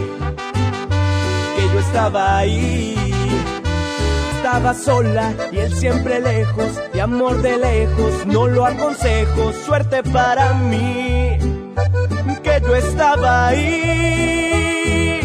[1.55, 2.95] que yo estaba ahí.
[4.37, 10.55] Estaba sola y él siempre lejos, y amor de lejos, no lo aconsejo, suerte para
[10.55, 11.37] mí,
[12.43, 15.21] que yo estaba ahí.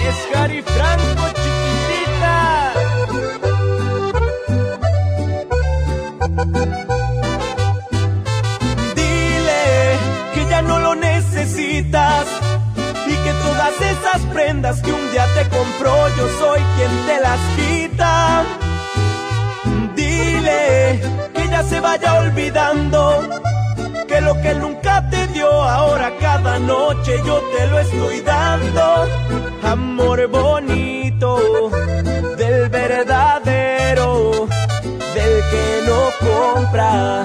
[0.00, 2.72] Es Cari Franco, chiquitita.
[14.08, 18.44] Esas prendas que un día te compró yo soy quien te las quita.
[19.94, 21.00] Dile
[21.34, 23.28] que ya se vaya olvidando
[24.06, 29.08] que lo que nunca te dio ahora cada noche yo te lo estoy dando.
[29.62, 31.70] Amor bonito
[32.36, 34.46] del verdadero
[35.14, 37.24] del que no compra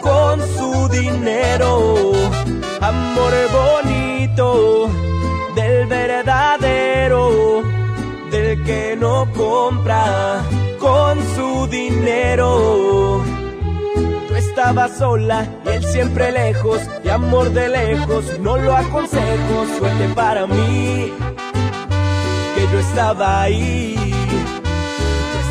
[0.00, 2.12] con su dinero.
[2.80, 4.99] Amor bonito
[5.90, 7.62] verdadero,
[8.30, 10.40] del que no compra
[10.78, 13.22] con su dinero.
[14.28, 20.08] Tú estabas sola y él siempre lejos, y amor de lejos, no lo aconsejo, suerte
[20.14, 21.12] para mí,
[22.54, 23.96] que yo estaba ahí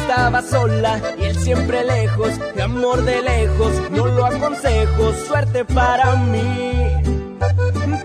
[0.09, 6.15] estaba sola y él siempre lejos, de amor de lejos, no lo aconsejo, suerte para
[6.15, 6.95] mí,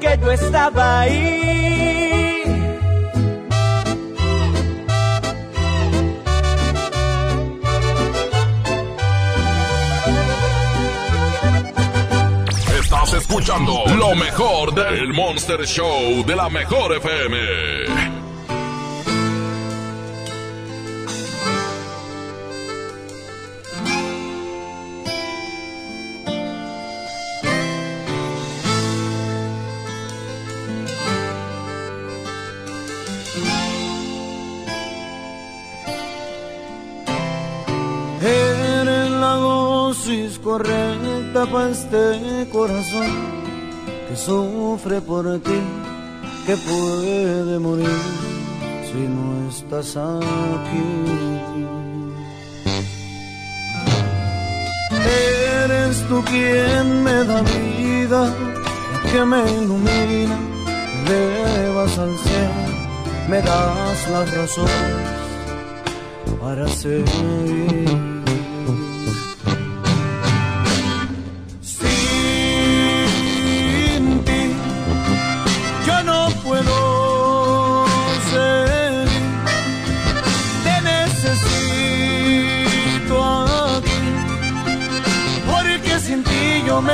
[0.00, 2.13] que yo estaba ahí.
[13.36, 17.36] Escuchando lo mejor del Monster Show de la mejor FM.
[38.22, 40.83] Eres la dosis correcta
[41.46, 43.06] para este corazón
[44.08, 45.60] que sufre por ti,
[46.46, 47.88] que puede morir
[48.86, 50.90] si no estás aquí.
[55.64, 58.32] Eres tú quien me da vida,
[59.10, 60.38] que me ilumina,
[61.06, 61.18] me
[61.56, 62.64] llevas al cielo,
[63.28, 65.24] me das las razones
[66.40, 68.13] para seguir.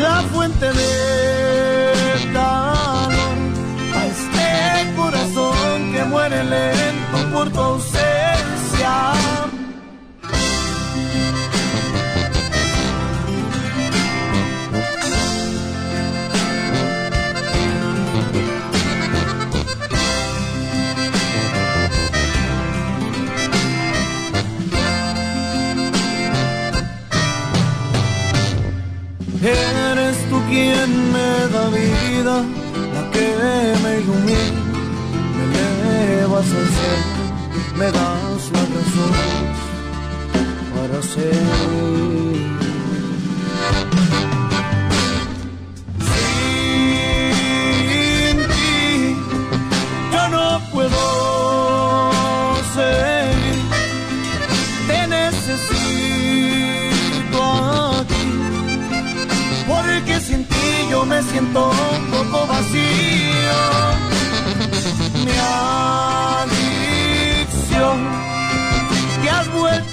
[0.03, 0.93] la fuente de
[2.35, 3.39] calor
[3.95, 4.49] a este
[4.97, 7.94] corazón que muere lento por tu.
[31.55, 32.37] la vida
[32.95, 33.29] la que
[33.83, 34.63] me ilumina,
[35.37, 37.25] me elevas al cielo,
[37.79, 39.15] me das la razón
[40.75, 42.04] para ser.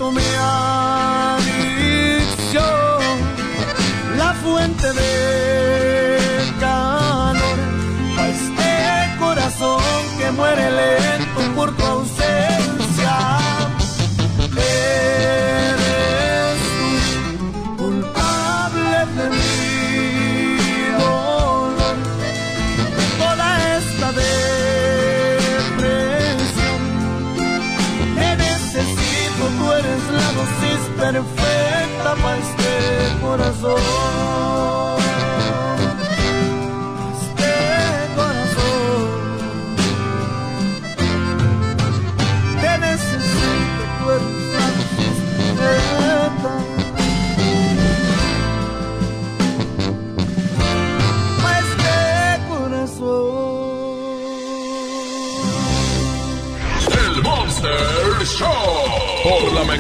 [0.02, 0.30] tu mi
[1.38, 1.62] adicción,
[4.18, 5.08] la fuente de
[6.60, 7.60] calor,
[8.18, 8.72] a este
[9.20, 9.84] corazón
[10.18, 11.31] que muere lento.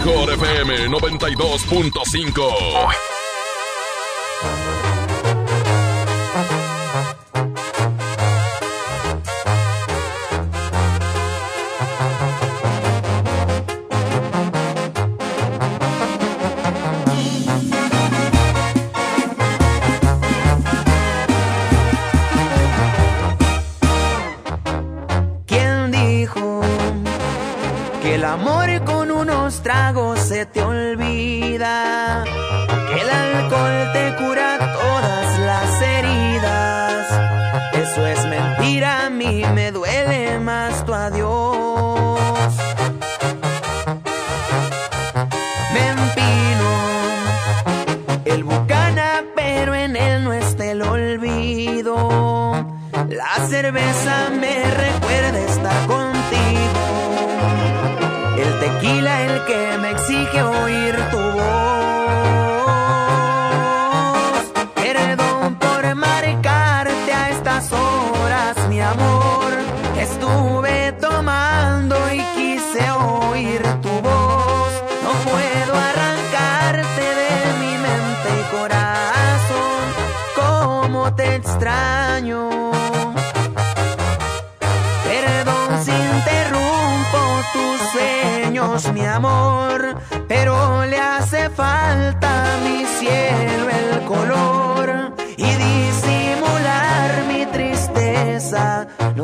[0.05, 3.20] mejor FM 92.5.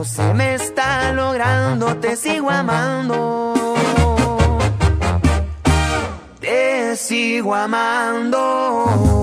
[0.08, 3.54] se me está logrando, te sigo amando.
[6.40, 9.17] Te sigo amando.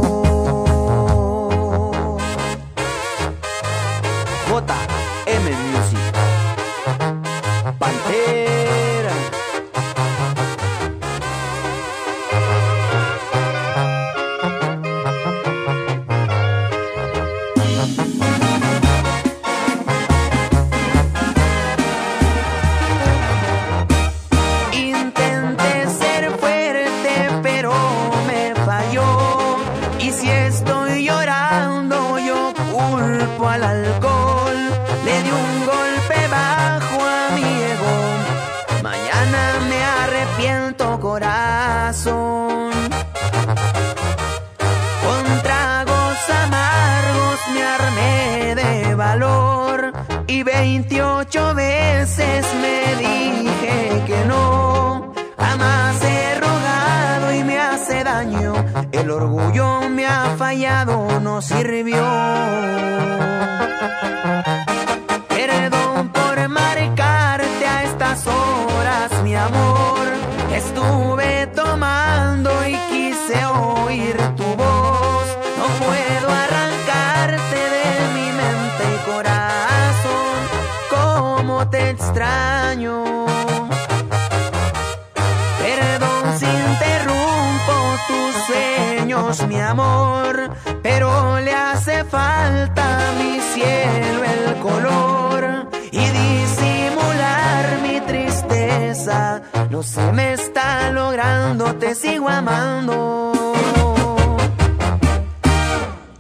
[90.83, 99.43] Pero le hace falta a mi cielo el color y disimular mi tristeza.
[99.71, 103.33] No se me está logrando, te sigo amando.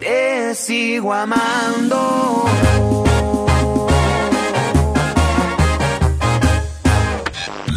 [0.00, 2.44] Te sigo amando.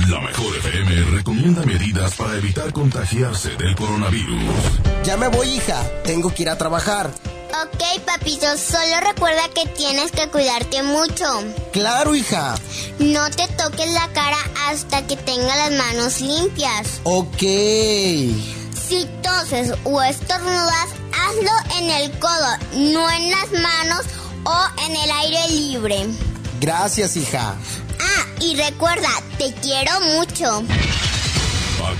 [0.10, 1.64] La mejor FM recomienda
[2.08, 4.42] medidas para evitar contagiarse del coronavirus.
[5.04, 5.84] Ya me voy, hija.
[6.04, 7.12] Tengo que ir a trabajar.
[7.50, 11.26] Ok, papito, solo recuerda que tienes que cuidarte mucho.
[11.72, 12.56] Claro, hija.
[13.00, 14.38] No te toques la cara
[14.68, 17.00] hasta que tengas las manos limpias.
[17.04, 17.42] Ok.
[17.42, 24.06] Si toses o estornudas, hazlo en el codo, no en las manos
[24.44, 26.06] o en el aire libre.
[26.60, 27.56] Gracias, hija.
[28.00, 30.64] Ah, y recuerda, te quiero mucho.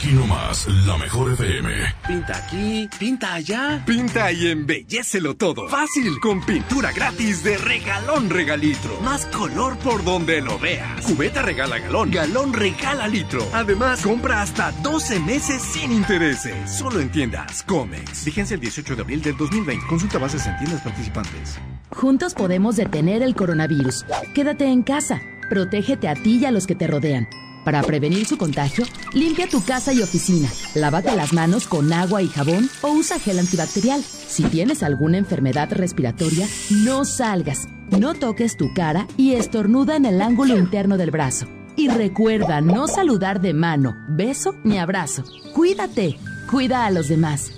[0.08, 1.70] Aquí nomás, la mejor FM.
[2.08, 3.84] Pinta aquí, pinta allá.
[3.86, 5.68] Pinta y embellecelo todo.
[5.68, 9.02] Fácil, con pintura gratis de regalón regalitro.
[9.02, 11.06] Más color por donde lo veas.
[11.06, 13.46] Cubeta regala galón, galón regala litro.
[13.52, 16.56] Además, compra hasta 12 meses sin intereses.
[16.72, 18.24] Solo en tiendas Comex.
[18.24, 19.88] Vigencia el 18 de abril del 2020.
[19.88, 21.60] Consulta bases en tiendas participantes.
[21.90, 24.06] Juntos podemos detener el coronavirus.
[24.34, 25.20] Quédate en casa.
[25.50, 27.28] Protégete a ti y a los que te rodean.
[27.68, 30.48] Para prevenir su contagio, limpia tu casa y oficina.
[30.74, 34.02] Lávate las manos con agua y jabón o usa gel antibacterial.
[34.02, 36.48] Si tienes alguna enfermedad respiratoria,
[36.86, 37.68] no salgas.
[37.90, 41.46] No toques tu cara y estornuda en el ángulo interno del brazo.
[41.76, 45.26] Y recuerda no saludar de mano, beso ni abrazo.
[45.54, 46.18] Cuídate.
[46.50, 47.52] Cuida a los demás.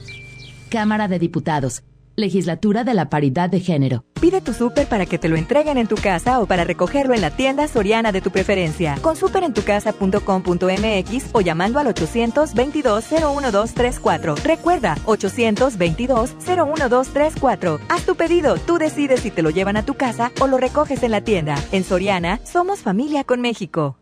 [0.71, 1.83] Cámara de Diputados.
[2.19, 4.03] Legislatura de la Paridad de Género.
[4.19, 7.21] Pide tu súper para que te lo entreguen en tu casa o para recogerlo en
[7.21, 8.97] la tienda soriana de tu preferencia.
[9.01, 14.35] Con superentucasa.com.mx o llamando al 822-01234.
[14.43, 17.79] Recuerda, 822-01234.
[17.89, 21.01] Haz tu pedido, tú decides si te lo llevan a tu casa o lo recoges
[21.03, 21.55] en la tienda.
[21.71, 23.97] En Soriana, somos familia con México.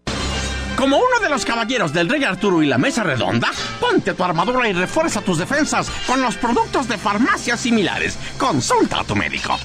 [0.77, 3.49] Como uno de los caballeros del Rey Arturo y la Mesa Redonda,
[3.79, 8.15] ponte tu armadura y refuerza tus defensas con los productos de farmacias similares.
[8.37, 9.57] Consulta a tu médico.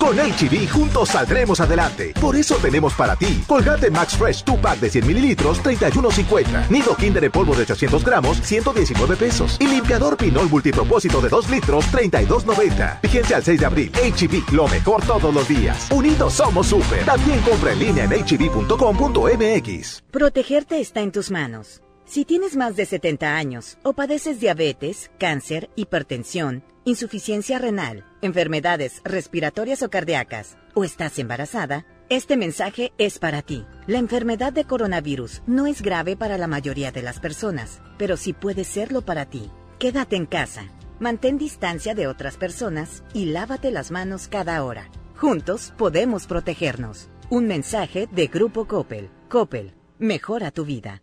[0.00, 2.14] Con HB juntos saldremos adelante.
[2.18, 6.70] Por eso tenemos para ti Colgate Max Fresh 2 pack de 100 mililitros, 31.50.
[6.70, 9.58] Nido Kinder en polvo de 800 gramos, 119 pesos.
[9.60, 13.02] Y limpiador Pinol multipropósito de 2 litros, 32.90.
[13.02, 13.92] Vigencia al 6 de abril.
[13.92, 15.88] HB, lo mejor todos los días.
[15.90, 17.04] Unidos somos super.
[17.04, 20.02] También compra en línea en hb.com.mx.
[20.10, 21.82] Protegerte está en tus manos.
[22.10, 29.84] Si tienes más de 70 años o padeces diabetes, cáncer, hipertensión, insuficiencia renal, enfermedades respiratorias
[29.84, 33.64] o cardíacas, o estás embarazada, este mensaje es para ti.
[33.86, 38.32] La enfermedad de coronavirus no es grave para la mayoría de las personas, pero sí
[38.32, 39.48] puede serlo para ti.
[39.78, 40.64] Quédate en casa,
[40.98, 44.90] mantén distancia de otras personas y lávate las manos cada hora.
[45.14, 47.08] Juntos podemos protegernos.
[47.30, 49.10] Un mensaje de Grupo Coppel.
[49.28, 51.02] Coppel, mejora tu vida.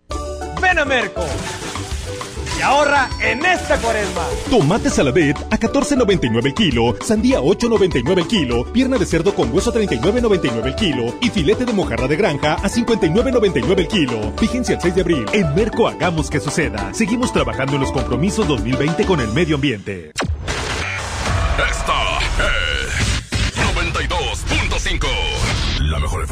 [0.68, 1.26] Ven a Merco
[2.60, 4.24] y ahorra en esta cuaresma.
[4.50, 9.72] Tomate saladet a 14.99 el kilo, sandía 8.99 el kilo, pierna de cerdo con hueso
[9.72, 14.34] 39.99 el kilo y filete de mojarra de granja a 59.99 el kilo.
[14.42, 15.26] Vigencia el 6 de abril.
[15.32, 16.94] En Merco hagamos que suceda.
[16.94, 20.12] Seguimos trabajando en los compromisos 2020 con el medio ambiente.
[21.72, 21.97] Esta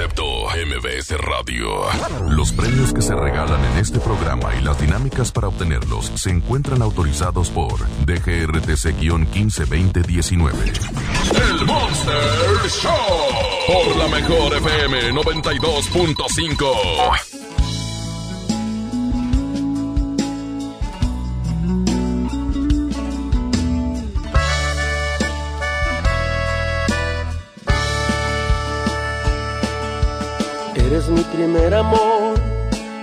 [0.00, 1.82] Concepto MBS Radio.
[2.30, 6.80] Los premios que se regalan en este programa y las dinámicas para obtenerlos se encuentran
[6.80, 7.74] autorizados por
[8.06, 10.54] DGRTC-152019.
[11.36, 12.16] El Monster
[12.70, 12.94] Show.
[13.66, 17.29] Por la mejor FM 92.5.
[31.10, 32.38] mi primer amor,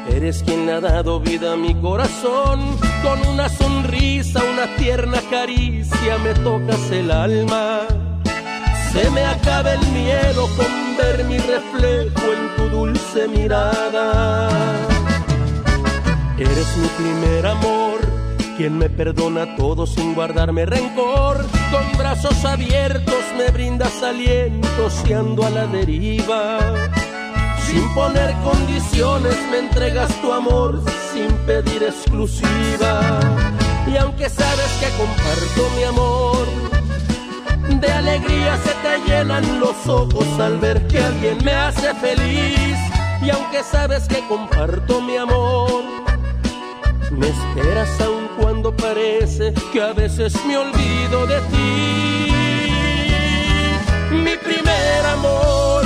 [0.09, 2.59] eres quien ha dado vida a mi corazón.
[3.03, 7.81] Con una sonrisa, una tierna caricia me tocas el alma.
[8.91, 14.49] Se me acaba el miedo con ver mi reflejo en tu dulce mirada.
[16.37, 17.99] Eres mi primer amor,
[18.57, 21.45] quien me perdona todo sin guardarme rencor.
[21.71, 26.59] Con brazos abiertos me brindas aliento si ando a la deriva.
[27.67, 30.81] Sin poner condiciones me entregas tu amor
[31.13, 33.19] sin pedir exclusiva.
[33.85, 36.47] Y aunque sabes que comparto mi amor,
[37.81, 42.77] de alegría se te llenan los ojos al ver que alguien me hace feliz.
[43.21, 45.83] Y aunque sabes que comparto mi amor,
[47.11, 52.31] me esperas aun cuando parece que a veces me olvido de ti.
[54.11, 55.85] Mi primer amor,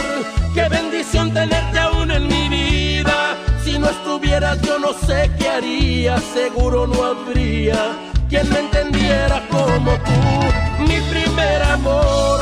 [0.53, 0.61] qué
[1.09, 3.35] tenerte aún en mi vida.
[3.63, 7.95] Si no estuvieras yo no sé qué haría, seguro no habría
[8.29, 10.83] quien me entendiera como tú.
[10.83, 12.39] Mi primer amor,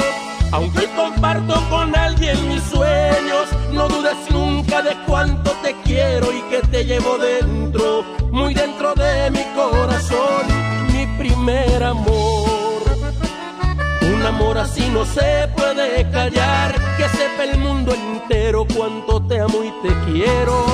[0.52, 6.42] aunque hoy comparto con alguien mis sueños, no dudes nunca de cuánto te quiero y
[6.50, 10.46] que te llevo dentro, muy dentro de mi corazón,
[10.92, 12.49] mi primer amor.
[14.14, 19.64] Un amor así no se puede callar, que sepa el mundo entero cuánto te amo
[19.64, 20.66] y te quiero,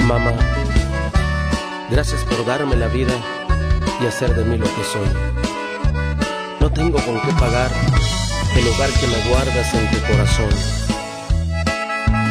[0.00, 0.32] Mamá,
[1.90, 3.14] gracias por darme la vida
[4.00, 5.08] y hacer de mí lo que soy.
[6.60, 7.70] No tengo con qué pagar
[8.56, 10.50] el hogar que me guardas en tu corazón.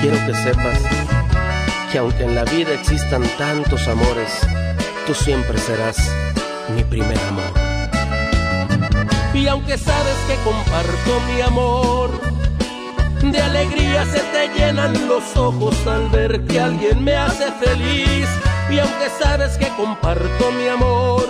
[0.02, 1.21] Quiero que sepas
[1.92, 4.30] que aunque en la vida existan tantos amores,
[5.06, 5.98] tú siempre serás
[6.76, 7.52] mi primer amor.
[9.34, 12.10] Y aunque sabes que comparto mi amor,
[13.22, 18.28] de alegría se te llenan los ojos al ver que alguien me hace feliz.
[18.70, 21.28] Y aunque sabes que comparto mi amor,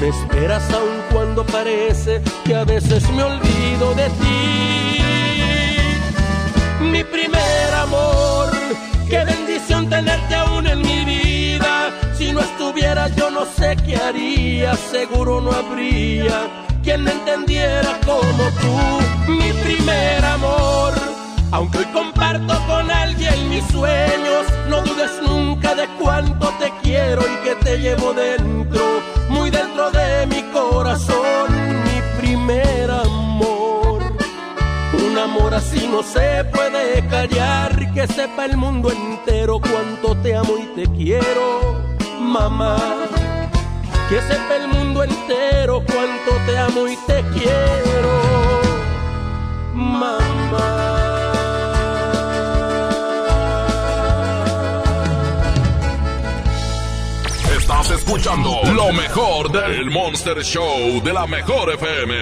[0.00, 5.00] me esperas aun cuando parece que a veces me olvido de ti.
[6.80, 8.09] Mi primer amor,
[13.08, 16.48] yo no sé qué haría, seguro no habría
[16.82, 20.92] quien me entendiera como tú, mi primer amor.
[21.52, 27.44] Aunque hoy comparto con alguien mis sueños, no dudes nunca de cuánto te quiero y
[27.44, 31.48] que te llevo dentro, muy dentro de mi corazón,
[31.84, 34.00] mi primer amor.
[34.92, 40.54] Un amor así no se puede callar, que sepa el mundo entero cuánto te amo
[40.56, 41.82] y te quiero,
[42.30, 42.76] mamá.
[44.08, 48.12] Que sepa el mundo entero cuánto te amo y te quiero,
[49.72, 50.18] mamá.
[57.56, 62.14] Estás escuchando lo mejor del Monster Show de la mejor FM.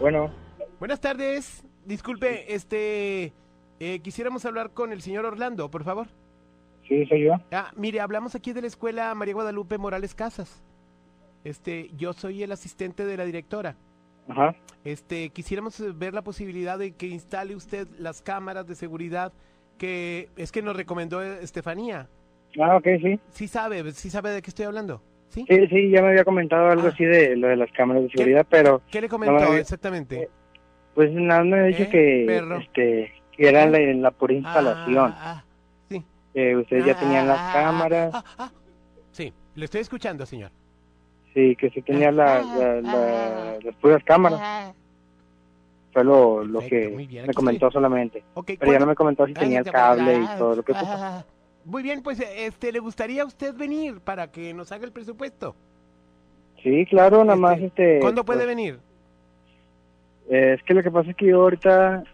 [0.00, 0.30] Bueno.
[0.78, 1.62] Buenas tardes.
[1.84, 3.32] Disculpe, este.
[3.80, 6.08] eh, quisiéramos hablar con el señor Orlando, por favor.
[6.88, 7.34] Sí, soy yo.
[7.52, 10.62] Ah, mire, hablamos aquí de la escuela María Guadalupe Morales Casas.
[11.44, 13.76] Este, yo soy el asistente de la directora.
[14.28, 14.54] Ajá.
[14.84, 19.32] Este, quisiéramos eh, ver la posibilidad de que instale usted las cámaras de seguridad
[19.78, 22.08] que es que nos recomendó eh, Estefanía.
[22.60, 23.20] Ah, ok, sí.
[23.30, 25.02] Sí sabe, sí sabe de qué estoy hablando.
[25.28, 25.44] ¿Sí?
[25.48, 28.46] Sí, sí, ya me había comentado algo así de lo de las cámaras de seguridad,
[28.48, 28.80] pero...
[28.90, 30.30] ¿Qué le comentó había- exactamente?
[30.94, 35.12] Pues nada, me ha dicho ¿Eh, que, este, que era la, la pura instalación.
[35.14, 35.44] Ah.
[36.38, 38.24] Que ustedes ya tenían las Ah, cámaras.
[39.10, 40.52] Sí, le estoy escuchando, señor.
[41.34, 44.72] Sí, que sí tenía la, la- la- las puras cámaras.
[45.92, 47.78] Fue lo, lo que bien, me comentó estoy.
[47.80, 48.22] solamente.
[48.34, 50.72] Pero ya ¿cuándo- no me comentó si tenía el cable y ah, todo lo que
[50.74, 50.94] ah, ocupa.
[51.18, 51.24] ah,
[51.64, 55.56] Muy bien, pues este, ¿le gustaría a usted venir para que nos haga el presupuesto?
[56.62, 57.98] Sí, claro, nada más este...
[57.98, 58.78] ¿Cuándo puede pues, venir?
[60.30, 62.04] eh, es que lo que pasa es que yo ahorita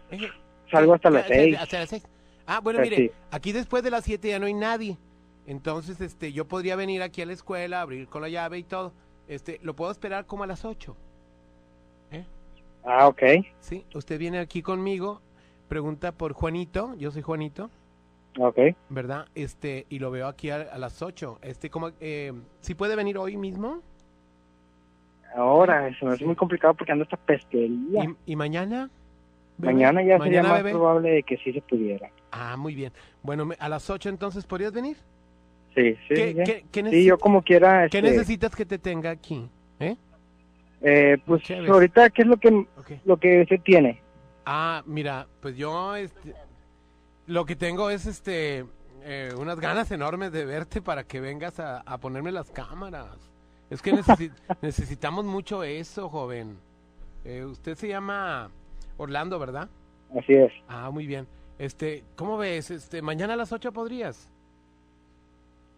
[0.71, 1.57] salgo hasta las Ah, seis.
[1.59, 2.03] hasta las seis.
[2.47, 3.11] Ah, bueno, mire, sí.
[3.31, 4.97] aquí después de las 7 ya no hay nadie.
[5.47, 8.93] Entonces, este, yo podría venir aquí a la escuela, abrir con la llave y todo.
[9.27, 10.95] Este, lo puedo esperar como a las 8.
[12.87, 13.23] Ah, ok.
[13.59, 15.19] Sí, usted viene aquí conmigo,
[15.67, 17.71] pregunta por Juanito, yo soy Juanito,
[18.37, 18.59] Ok.
[18.89, 19.25] ¿verdad?
[19.33, 21.39] Este, y lo veo aquí a, a las 8.
[21.41, 23.81] Este, como, eh, ¿sí puede venir hoy mismo?
[25.35, 28.03] Ahora, eso hace muy complicado porque ando esta pestería.
[28.25, 28.89] ¿Y, y mañana?
[29.57, 29.73] bebé?
[29.73, 30.71] Mañana ya sería ¿Mañana, más bebé?
[30.71, 32.09] probable de que sí se pudiera.
[32.37, 32.91] Ah, muy bien.
[33.23, 34.97] Bueno, a las 8 entonces, ¿podrías venir?
[35.73, 36.13] Sí, sí.
[36.15, 36.43] ¿Qué- ya.
[36.43, 37.87] qué- qué sí, yo como quiera.
[37.89, 39.49] ¿Qué este, necesitas que te tenga aquí?
[39.79, 39.95] ¿Eh?
[40.81, 41.71] Eh, pues Chévere.
[41.71, 42.65] ahorita, ¿qué es lo que,
[43.05, 44.01] lo que se tiene?
[44.45, 46.33] Ah, mira, pues yo, este,
[47.27, 48.65] lo que tengo es, este,
[49.03, 53.31] eh, unas ganas enormes de verte para que vengas a, a ponerme las cámaras.
[53.69, 54.31] Es que necesi-
[54.61, 56.57] necesitamos mucho eso, joven.
[57.23, 58.51] Eh, usted se llama
[58.97, 59.67] Orlando, ¿verdad?
[60.17, 60.51] Así es.
[60.67, 61.27] Ah, muy bien.
[61.57, 62.71] Este, ¿cómo ves?
[62.71, 64.29] Este, mañana a las 8 podrías.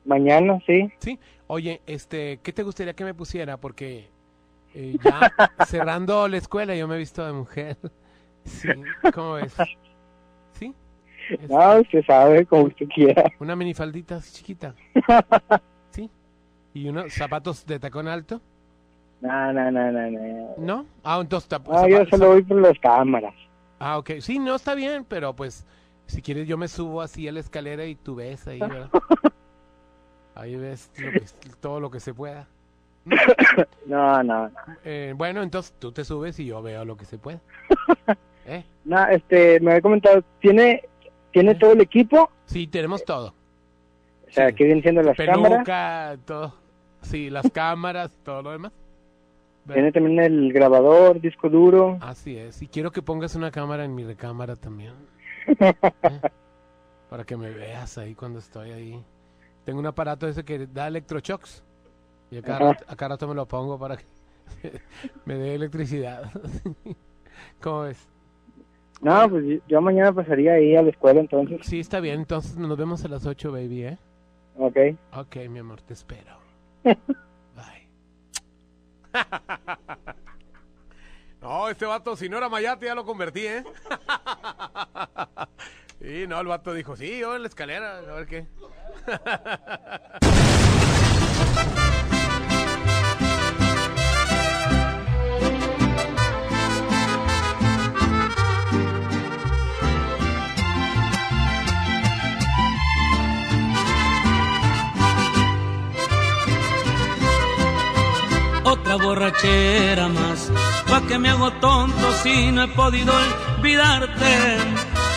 [0.06, 0.92] Mañana, sí.
[1.00, 1.20] Sí.
[1.48, 3.58] Oye, este, ¿qué te gustaría que me pusiera?
[3.58, 4.10] Porque
[4.74, 5.32] eh, ya
[5.68, 7.78] cerrando la escuela yo me he visto de mujer.
[8.48, 8.70] Sí,
[9.14, 9.54] ¿cómo ves?
[10.54, 10.74] ¿Sí?
[11.50, 13.30] No, usted sabe, como usted quiera.
[13.42, 14.74] Una minifaldita así chiquita.
[15.92, 16.10] ¿Sí?
[16.74, 18.40] ¿Y unos zapatos de tacón alto?
[19.20, 20.54] No, no, no, no, no.
[20.60, 20.86] ¿No?
[21.04, 21.50] Ah, entonces...
[21.68, 23.34] No, yo solo voy por las cámaras.
[23.80, 24.12] Ah, ok.
[24.20, 25.66] Sí, no, está bien, pero pues
[26.08, 28.90] si quieres yo me subo así a la escalera y tú ves ahí, ¿verdad?
[30.36, 31.26] Ahí ves lo que-
[31.60, 32.48] todo lo que se pueda.
[33.88, 34.52] No, no, no.
[34.84, 37.40] Eh, bueno, entonces tú te subes y yo veo lo que se pueda.
[38.46, 38.64] ¿Eh?
[38.86, 40.84] No, este, me había comentado, ¿tiene,
[41.32, 42.30] ¿tiene todo el equipo?
[42.46, 43.34] Sí, tenemos todo.
[44.28, 45.52] O sea, ¿qué vienen siendo las cámaras?
[45.60, 46.54] Peluca, todo.
[47.02, 48.74] Sí, las cámaras, todo lo demás.
[49.74, 51.98] Tiene también el grabador, disco duro.
[52.02, 52.62] Así es.
[52.62, 54.94] Y quiero que pongas una cámara en mi recámara también.
[55.48, 55.74] ¿eh?
[57.10, 59.04] Para que me veas ahí cuando estoy ahí.
[59.66, 61.64] Tengo un aparato ese que da electroshocks.
[62.32, 62.66] Y a cada, Ajá.
[62.74, 64.04] rato, a cada rato me lo pongo para que
[65.26, 66.30] me dé electricidad.
[67.62, 68.08] ¿Cómo ves?
[69.02, 71.60] No, pues yo- yo mañana pasaría ahí a la escuela entonces.
[71.64, 72.20] Sí, está bien.
[72.22, 73.98] Entonces nos vemos a las 8, baby, ¿eh?
[74.58, 74.78] Ok.
[75.14, 76.38] Ok, mi amor, te espero.
[81.40, 83.64] No, este vato, si no era Mayate, ya lo convertí, ¿eh?
[86.00, 88.48] Y no, el vato dijo, sí, yo en la escalera, a ver qué.
[108.88, 110.50] otra borrachera más.
[110.88, 113.14] Pa' que me hago tonto si no he podido
[113.58, 114.58] olvidarte.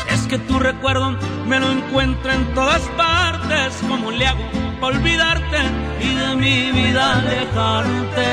[0.09, 1.17] Es que tu recuerdo
[1.47, 3.79] me lo encuentro en todas partes.
[3.89, 4.43] ¿Cómo le hago
[4.81, 5.59] para olvidarte
[6.01, 8.29] y de mi vida alejarte?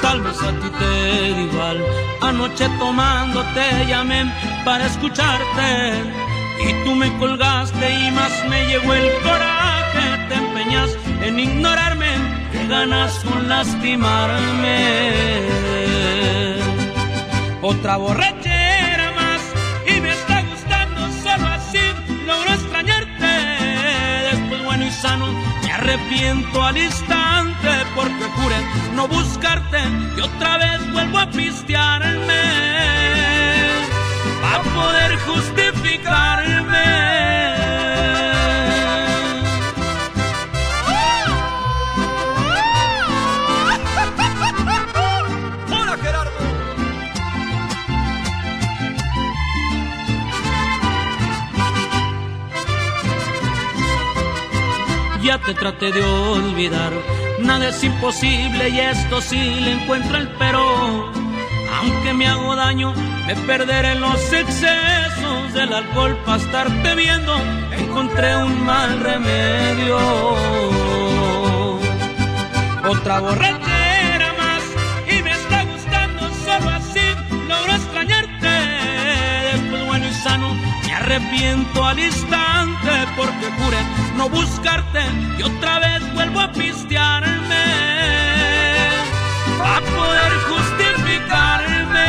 [0.00, 1.84] Tal vez a ti te da igual.
[2.22, 4.32] Anoche tomando te llamé
[4.64, 5.92] para escucharte.
[6.66, 10.26] Y tú me colgaste y más me llegó el coraje.
[10.28, 12.25] Te empeñas en ignorarme,
[12.68, 15.46] ganas con lastimarme.
[17.62, 19.40] Otra borrachera más
[19.86, 21.78] y me está gustando solo así.
[22.26, 23.26] Logro extrañarte.
[24.30, 25.26] Después bueno y sano
[25.62, 28.56] me arrepiento al instante porque juré
[28.94, 29.78] no buscarte
[30.16, 32.42] y otra vez vuelvo a pistearme
[34.42, 37.55] para poder justificarme.
[55.44, 56.92] Te traté de olvidar,
[57.40, 61.12] nada es imposible y esto sí le encuentro el pero.
[61.78, 62.92] Aunque me hago daño,
[63.26, 67.36] me perderé en los excesos del alcohol para estarte viendo.
[67.70, 69.98] Encontré un mal remedio.
[72.88, 74.62] Otra borrachera más
[75.06, 77.06] y me está gustando solo así.
[77.46, 78.48] Logro extrañarte.
[79.52, 80.54] Después bueno y sano
[80.86, 83.78] me arrepiento al instante porque juré
[84.16, 85.00] no buscarte
[85.38, 87.64] y otra vez vuelvo a pistearme
[89.62, 92.06] a poder justificarme.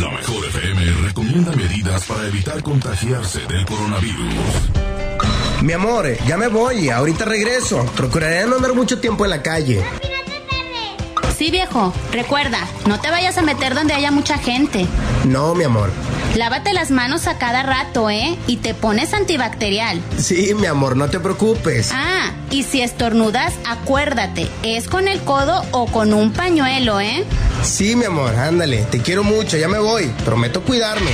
[0.00, 4.70] La mejor FM recomienda medidas para evitar contagiarse del coronavirus.
[5.62, 7.84] Mi amor, ya me voy, ahorita regreso.
[7.96, 9.82] Procuraré no andar mucho tiempo en la calle.
[11.36, 14.86] Sí, viejo, recuerda, no te vayas a meter donde haya mucha gente.
[15.24, 15.90] No, mi amor.
[16.34, 18.38] Lávate las manos a cada rato, ¿eh?
[18.46, 20.00] Y te pones antibacterial.
[20.16, 21.90] Sí, mi amor, no te preocupes.
[21.92, 27.24] Ah, y si estornudas, acuérdate, es con el codo o con un pañuelo, ¿eh?
[27.62, 30.06] Sí, mi amor, ándale, te quiero mucho, ya me voy.
[30.24, 31.10] Prometo cuidarme.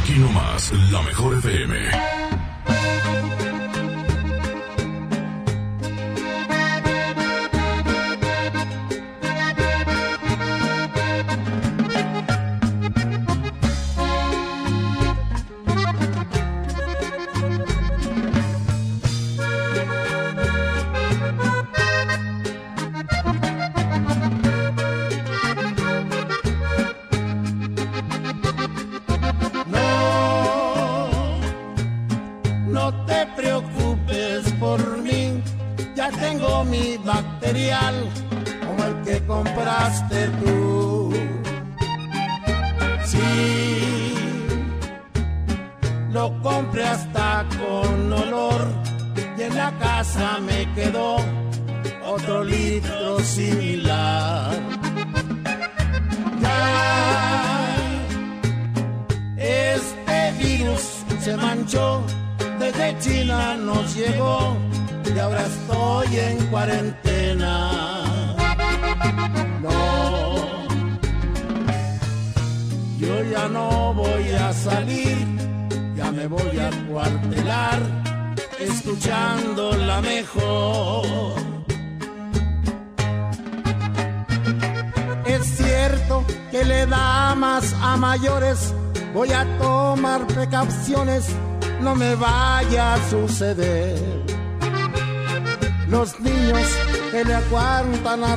[0.00, 2.33] Aquí nomás, la mejor FM.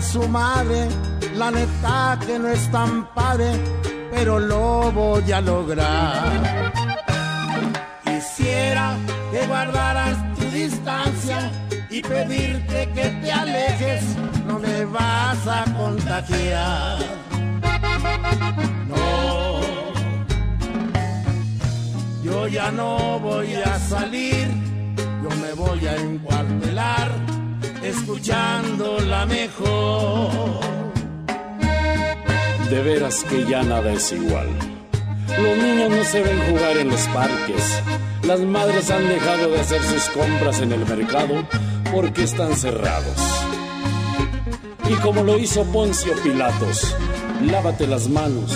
[0.08, 0.88] Su madre,
[1.36, 3.52] la neta que no es tan padre,
[4.12, 6.64] pero lo voy a lograr.
[8.06, 8.96] Quisiera
[9.32, 11.52] que guardaras tu distancia
[11.90, 14.04] y pedirte que te alejes,
[14.46, 16.98] no me vas a contagiar.
[18.88, 19.60] No,
[22.24, 24.48] yo ya no voy a salir,
[25.24, 27.27] yo me voy a encuartelar
[27.88, 30.60] escuchando la mejor.
[32.70, 34.50] De veras que ya nada es igual.
[35.42, 37.82] Los niños no se ven jugar en los parques.
[38.24, 41.48] Las madres han dejado de hacer sus compras en el mercado
[41.94, 43.20] porque están cerrados.
[44.90, 46.96] Y como lo hizo Poncio Pilatos,
[47.42, 48.52] lávate las manos,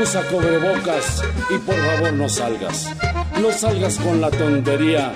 [0.00, 2.90] usa cobrebocas y por favor no salgas.
[3.40, 5.12] No salgas con la tontería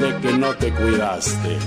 [0.00, 1.58] de que no te cuidaste.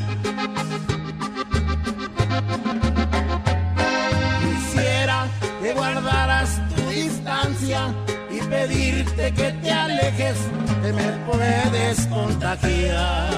[9.21, 10.37] Pedirte que te alejes,
[10.81, 13.29] que me puedes contagiar.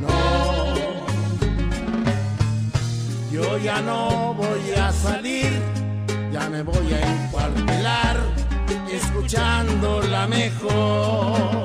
[0.00, 0.74] No,
[3.32, 5.50] yo ya no voy a salir,
[6.32, 8.16] ya me voy a encuartelar,
[8.90, 11.64] escuchando la mejor.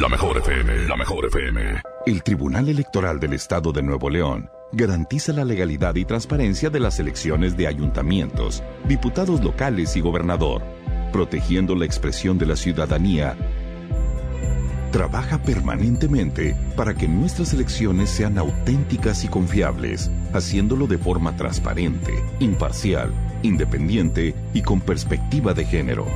[0.00, 1.89] La mejor FM, la mejor FM.
[2.10, 6.98] El Tribunal Electoral del Estado de Nuevo León garantiza la legalidad y transparencia de las
[6.98, 10.60] elecciones de ayuntamientos, diputados locales y gobernador,
[11.12, 13.36] protegiendo la expresión de la ciudadanía.
[14.90, 23.12] Trabaja permanentemente para que nuestras elecciones sean auténticas y confiables, haciéndolo de forma transparente, imparcial,
[23.44, 26.06] independiente y con perspectiva de género.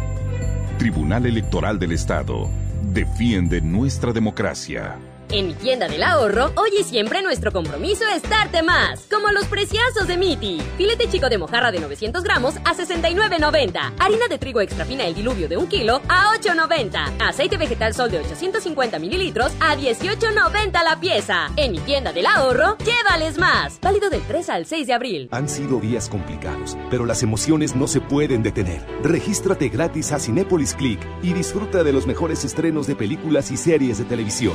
[0.77, 2.49] Tribunal Electoral del Estado
[2.83, 4.99] defiende nuestra democracia.
[5.31, 9.07] En mi tienda del ahorro, hoy y siempre nuestro compromiso es darte más.
[9.11, 10.61] Como los preciazos de Miti.
[10.77, 13.95] Filete chico de mojarra de 900 gramos a 69.90.
[13.99, 17.17] Harina de trigo extra fina el diluvio de un kilo a 8.90.
[17.21, 21.51] Aceite vegetal sol de 850 mililitros a 18.90 la pieza.
[21.57, 23.81] En mi tienda del ahorro, llévales más.
[23.81, 25.29] Válido del 3 al 6 de abril.
[25.33, 28.85] Han sido días complicados, pero las emociones no se pueden detener.
[29.03, 33.99] Regístrate gratis a Cinépolis Click y disfruta de los mejores estrenos de películas y series
[33.99, 34.55] de televisión.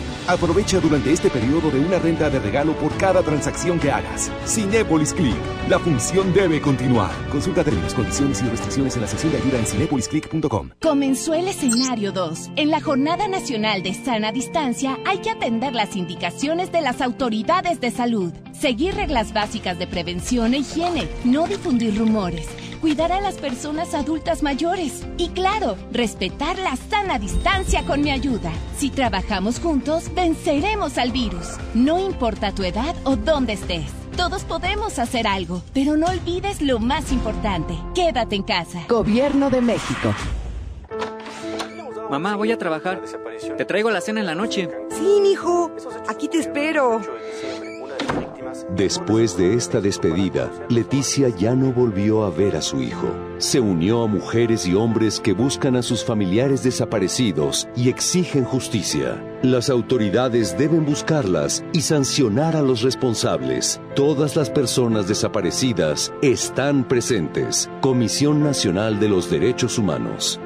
[0.81, 4.29] Durante este periodo de una renta de regalo por cada transacción que hagas.
[4.45, 5.37] Cinépolis Click.
[5.69, 7.11] La función debe continuar.
[7.29, 10.71] Consulta términos, condiciones y restricciones en la sección de ayuda en cinépolisclick.com.
[10.81, 12.51] Comenzó el escenario 2.
[12.57, 17.79] En la Jornada Nacional de Sana Distancia hay que atender las indicaciones de las autoridades
[17.79, 22.47] de salud, seguir reglas básicas de prevención e higiene, no difundir rumores
[22.79, 28.51] cuidar a las personas adultas mayores y claro, respetar la sana distancia con mi ayuda.
[28.77, 31.57] Si trabajamos juntos, venceremos al virus.
[31.73, 33.91] No importa tu edad o dónde estés.
[34.15, 37.73] Todos podemos hacer algo, pero no olvides lo más importante.
[37.95, 38.83] Quédate en casa.
[38.89, 40.13] Gobierno de México.
[42.09, 43.01] Mamá, voy a trabajar.
[43.55, 44.67] Te traigo la cena en la noche.
[44.89, 45.71] Sí, hijo.
[46.07, 47.01] Aquí te espero.
[48.75, 53.07] Después de esta despedida, Leticia ya no volvió a ver a su hijo.
[53.37, 59.23] Se unió a mujeres y hombres que buscan a sus familiares desaparecidos y exigen justicia.
[59.41, 63.79] Las autoridades deben buscarlas y sancionar a los responsables.
[63.95, 67.69] Todas las personas desaparecidas están presentes.
[67.81, 70.39] Comisión Nacional de los Derechos Humanos.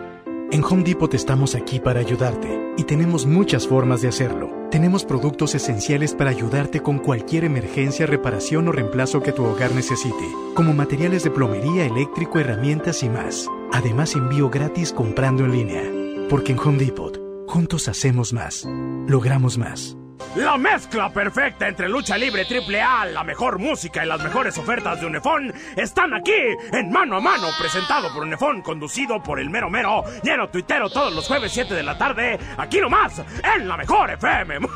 [0.53, 4.51] En Home Depot estamos aquí para ayudarte y tenemos muchas formas de hacerlo.
[4.69, 10.27] Tenemos productos esenciales para ayudarte con cualquier emergencia, reparación o reemplazo que tu hogar necesite,
[10.53, 13.49] como materiales de plomería, eléctrico, herramientas y más.
[13.71, 15.83] Además, envío gratis comprando en línea.
[16.29, 18.63] Porque en Home Depot, juntos hacemos más,
[19.07, 19.97] logramos más.
[20.35, 24.99] La mezcla perfecta entre lucha libre triple A, la mejor música y las mejores ofertas
[24.99, 26.31] de Unefón están aquí
[26.71, 31.13] en Mano a Mano, presentado por Unefón, conducido por el mero mero, lleno tuitero todos
[31.13, 33.21] los jueves 7 de la tarde, aquí nomás,
[33.55, 34.59] en la mejor FM.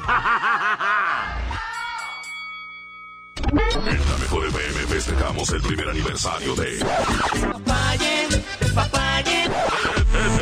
[3.47, 6.71] En la mejor FM festejamos el primer aniversario de.
[8.59, 9.43] Despapalle.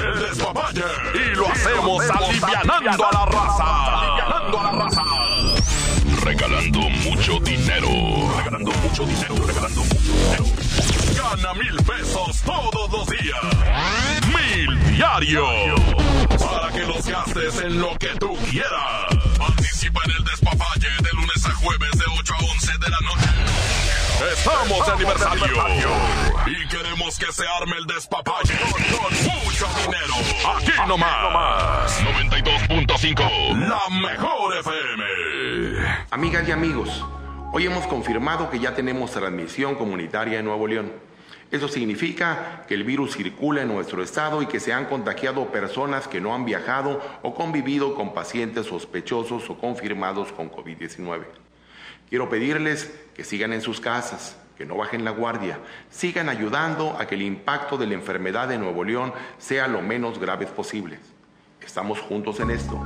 [0.03, 0.83] El despapalle.
[1.13, 3.84] Y lo hacemos alivianando a la raza.
[7.25, 7.89] Mucho dinero.
[8.37, 9.35] Regalando mucho dinero.
[9.47, 10.45] Regalando mucho dinero.
[11.15, 13.39] Gana mil pesos todos los días.
[14.27, 15.43] Mil diario.
[16.37, 19.07] Para que los gastes en lo que tú quieras.
[19.39, 23.29] Participa en el despapalle de lunes a jueves de 8 a 11 de la noche.
[24.31, 25.63] Estamos de aniversario.
[26.45, 30.13] Y queremos que se arme el despapalle con mucho dinero.
[30.57, 32.01] Aquí nomás.
[32.03, 33.67] 92.5.
[33.67, 35.05] La mejor FM.
[36.11, 37.03] Amigas y amigos,
[37.55, 40.91] hoy hemos confirmado que ya tenemos transmisión comunitaria en Nuevo León.
[41.51, 46.09] Eso significa que el virus circula en nuestro estado y que se han contagiado personas
[46.09, 51.23] que no han viajado o convivido con pacientes sospechosos o confirmados con COVID-19.
[52.09, 55.59] Quiero pedirles que sigan en sus casas, que no bajen la guardia,
[55.89, 60.19] sigan ayudando a que el impacto de la enfermedad de Nuevo León sea lo menos
[60.19, 60.99] grave posible.
[61.61, 62.77] Estamos juntos en esto.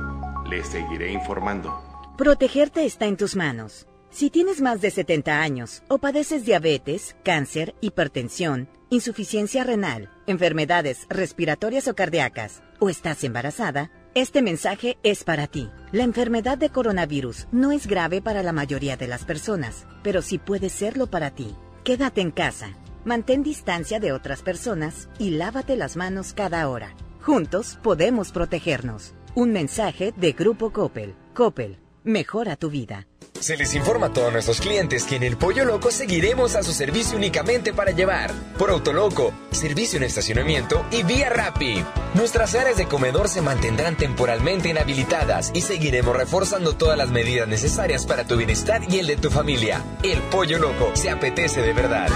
[0.48, 1.82] Les seguiré informando.
[2.16, 3.89] Protegerte está en tus manos.
[4.10, 11.86] Si tienes más de 70 años o padeces diabetes, cáncer, hipertensión, insuficiencia renal, enfermedades respiratorias
[11.86, 15.70] o cardíacas, o estás embarazada, este mensaje es para ti.
[15.92, 20.38] La enfermedad de coronavirus no es grave para la mayoría de las personas, pero sí
[20.38, 21.54] puede serlo para ti.
[21.84, 26.96] Quédate en casa, mantén distancia de otras personas y lávate las manos cada hora.
[27.20, 29.14] Juntos podemos protegernos.
[29.36, 31.14] Un mensaje de Grupo Coppel.
[31.32, 33.06] Coppel, mejora tu vida.
[33.40, 36.72] Se les informa a todos nuestros clientes que en el Pollo Loco seguiremos a su
[36.72, 38.32] servicio únicamente para llevar.
[38.58, 41.82] Por Autoloco, servicio en estacionamiento y vía Rappi.
[42.14, 48.04] Nuestras áreas de comedor se mantendrán temporalmente inhabilitadas y seguiremos reforzando todas las medidas necesarias
[48.04, 49.82] para tu bienestar y el de tu familia.
[50.02, 52.08] El Pollo Loco se apetece de verdad.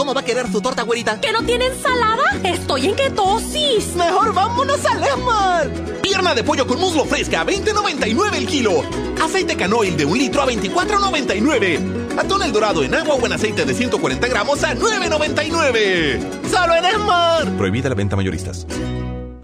[0.00, 1.20] ¿Cómo va a quedar tu torta, güerita?
[1.20, 2.22] ¿Que no tiene ensalada?
[2.42, 3.94] Estoy en ketosis.
[3.96, 5.68] Mejor vámonos al Esmar.
[6.00, 8.82] Pierna de pollo con muslo fresca a 20.99 el kilo.
[9.22, 12.18] Aceite canoil de un litro a 24.99.
[12.18, 16.48] Atún el dorado en agua o en aceite de 140 gramos a 9.99.
[16.50, 17.56] ¡Solo en Esmar!
[17.58, 18.66] Prohibida la venta mayoristas.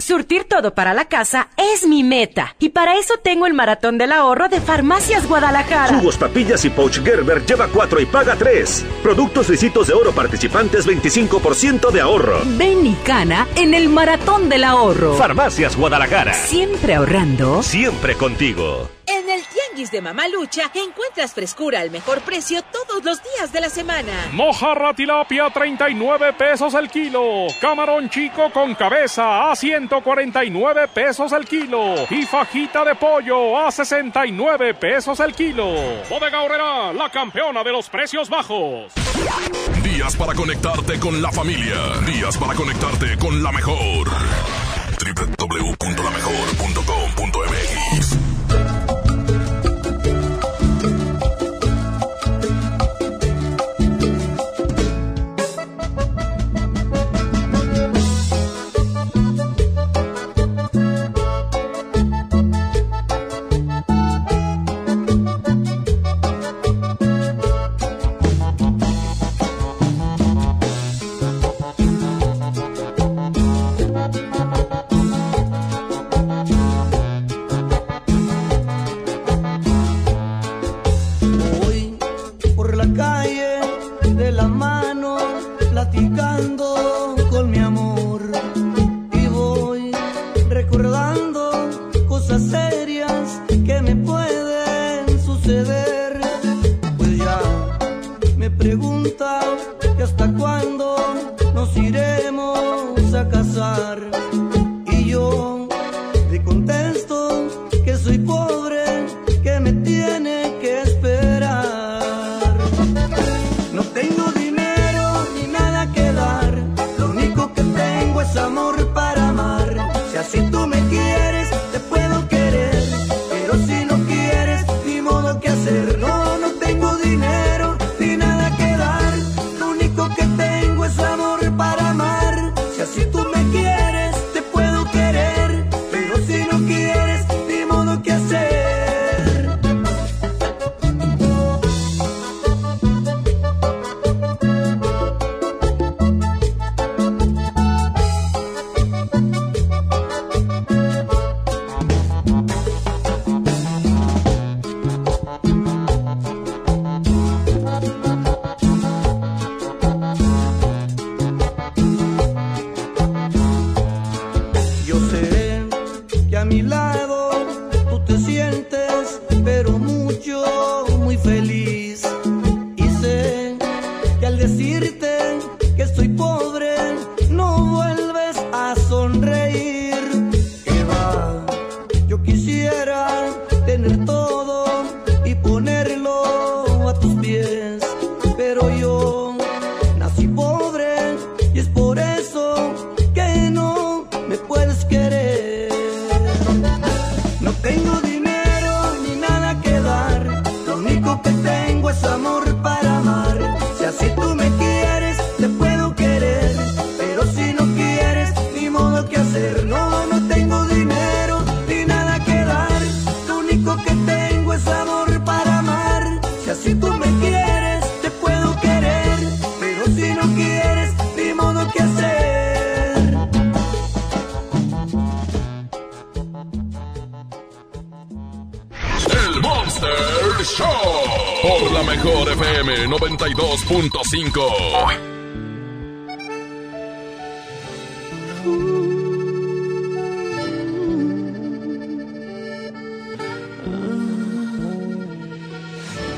[0.06, 2.54] Surtir todo para la casa es mi meta.
[2.60, 5.98] Y para eso tengo el maratón del ahorro de Farmacias Guadalajara.
[5.98, 8.86] Jugos, papillas y pouch Gerber lleva 4 y paga 3.
[9.02, 12.38] Productos lisitos de oro participantes 25% de ahorro.
[12.56, 15.16] Ven y cana en el maratón del ahorro.
[15.16, 16.34] Farmacias Guadalajara.
[16.34, 17.64] Siempre ahorrando.
[17.64, 18.88] Siempre contigo.
[19.08, 19.42] En el
[19.76, 24.12] Tianguis de Mamalucha encuentras frescura al mejor precio todos los días de la semana.
[24.32, 27.46] Mojarra tilapia 39 pesos el kilo.
[27.60, 31.94] Camarón chico con cabeza a 149 pesos el kilo.
[32.08, 35.66] Y fajita de pollo a 69 pesos el kilo.
[36.08, 38.94] Bodega Horrera, la campeona de los precios bajos.
[39.82, 41.76] Días para conectarte con la familia.
[42.06, 44.08] Días para conectarte con la mejor.
[45.38, 47.25] www.lamejor.com.mx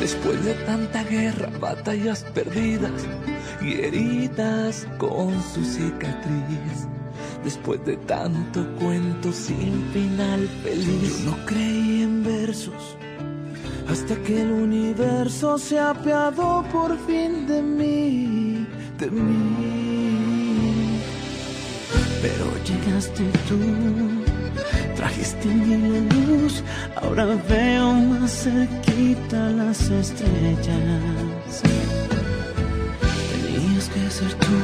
[0.09, 3.07] Después de tanta guerra, batallas perdidas
[3.61, 6.89] y heridas con su cicatriz.
[7.45, 11.25] Después de tanto cuento sin final feliz.
[11.25, 12.97] Yo no creí en versos
[13.87, 18.67] hasta que el universo se apiadó por fin de mí,
[18.97, 21.01] de mí.
[22.23, 23.59] Pero llegaste tú,
[24.97, 26.63] trajiste mi luz,
[27.03, 31.63] ahora veo más cerquita las estrellas.
[33.31, 34.59] Tenías que ser tú,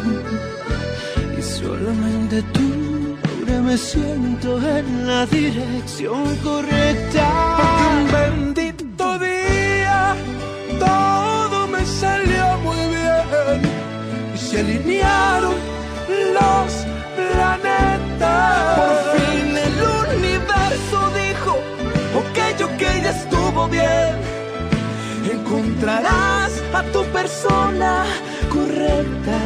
[1.39, 7.27] y solamente tú, ahora me siento en la dirección correcta.
[7.59, 10.17] Porque un bendito día
[10.79, 13.59] todo me salió muy bien
[14.35, 15.55] y se alinearon
[16.37, 16.73] los
[17.17, 18.79] planetas.
[18.79, 19.24] Por fin
[25.33, 28.05] Encontrarás a tu persona
[28.51, 29.39] correcta.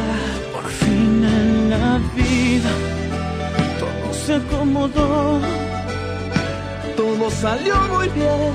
[0.53, 2.71] Por fin en la vida
[3.79, 5.39] todo se acomodó.
[6.97, 8.53] Todo salió muy bien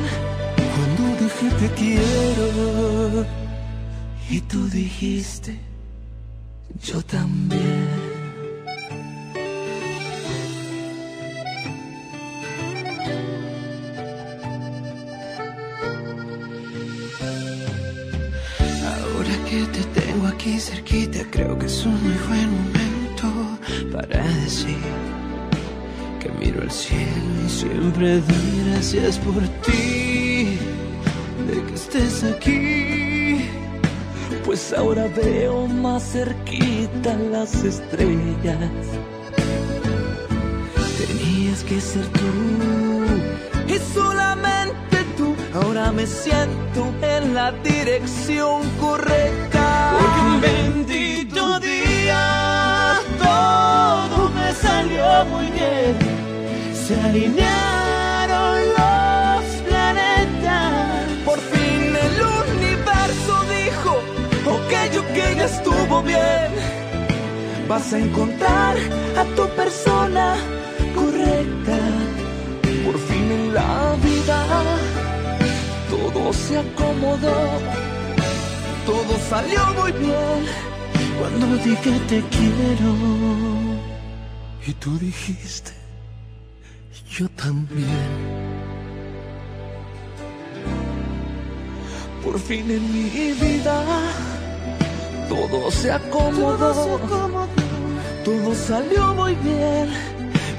[0.74, 3.26] cuando dije te quiero.
[4.30, 5.59] Y tú dijiste,
[6.82, 8.03] yo también.
[20.45, 23.59] Aquí cerquita, creo que es un muy buen momento
[23.91, 24.77] para decir
[26.21, 30.59] que miro al cielo y siempre doy gracias por ti,
[31.49, 33.49] de que estés aquí.
[34.45, 38.71] Pues ahora veo más cerquita las estrellas.
[40.99, 43.03] Tenías que ser tú
[43.66, 45.35] y solamente tú.
[45.55, 49.64] Ahora me siento en la dirección correcta.
[49.93, 52.23] Porque un bendito día
[53.19, 55.93] todo me salió muy bien.
[56.85, 61.05] Se alinearon los planetas.
[61.24, 62.16] Por fin el
[62.47, 63.93] universo dijo,
[64.56, 66.51] ok, ok, ya estuvo bien.
[67.69, 68.77] Vas a encontrar
[69.20, 70.36] a tu persona
[70.94, 71.78] correcta.
[72.85, 74.39] Por fin en la vida
[75.90, 77.39] todo se acomodó,
[78.86, 80.40] todo salió muy bien
[81.19, 82.94] cuando dije te quiero.
[84.66, 85.73] Y tú dijiste,
[87.11, 88.55] yo también.
[92.23, 93.85] Por fin en mi vida
[95.28, 96.89] todo se acomodó,
[98.24, 99.89] todo salió muy bien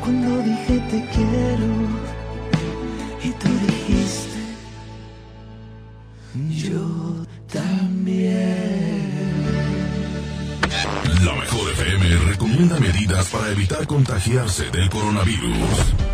[0.02, 1.70] cuando dije te quiero.
[3.24, 4.40] Y tú dijiste,
[6.70, 7.05] yo
[7.56, 8.76] también.
[11.24, 15.58] La mejor FM recomienda medidas para evitar contagiarse del coronavirus.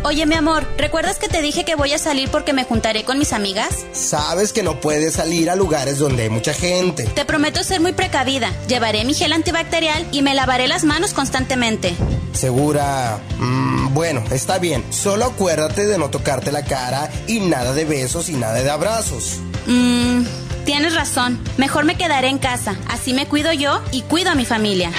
[0.04, 3.18] Oye, mi amor, ¿recuerdas que te dije que voy a salir porque me juntaré con
[3.18, 3.84] mis amigas?
[3.92, 7.04] Sabes que no puedes salir a lugares donde hay mucha gente.
[7.04, 8.50] Te prometo ser muy precavida.
[8.68, 11.94] Llevaré mi gel antibacterial y me lavaré las manos constantemente.
[12.32, 13.20] Segura.
[13.38, 14.84] Mm, bueno, está bien.
[14.90, 19.40] Solo acuérdate de no tocarte la cara y nada de besos y nada de abrazos.
[19.66, 20.22] Mmm,
[20.64, 21.38] tienes razón.
[21.56, 22.76] Mejor me quedaré en casa.
[22.88, 24.90] Así me cuido yo y cuido a mi familia.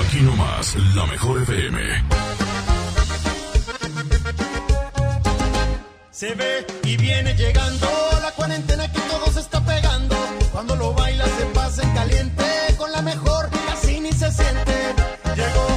[0.00, 1.78] Aquí nomás, la mejor FM.
[6.10, 7.88] Se ve y viene llegando
[8.22, 10.16] la cuarentena que todo se está pegando.
[10.52, 12.40] Cuando lo baila se pasa en caliente
[12.90, 14.94] la mejor, casi ni se siente.
[15.36, 15.69] Llegó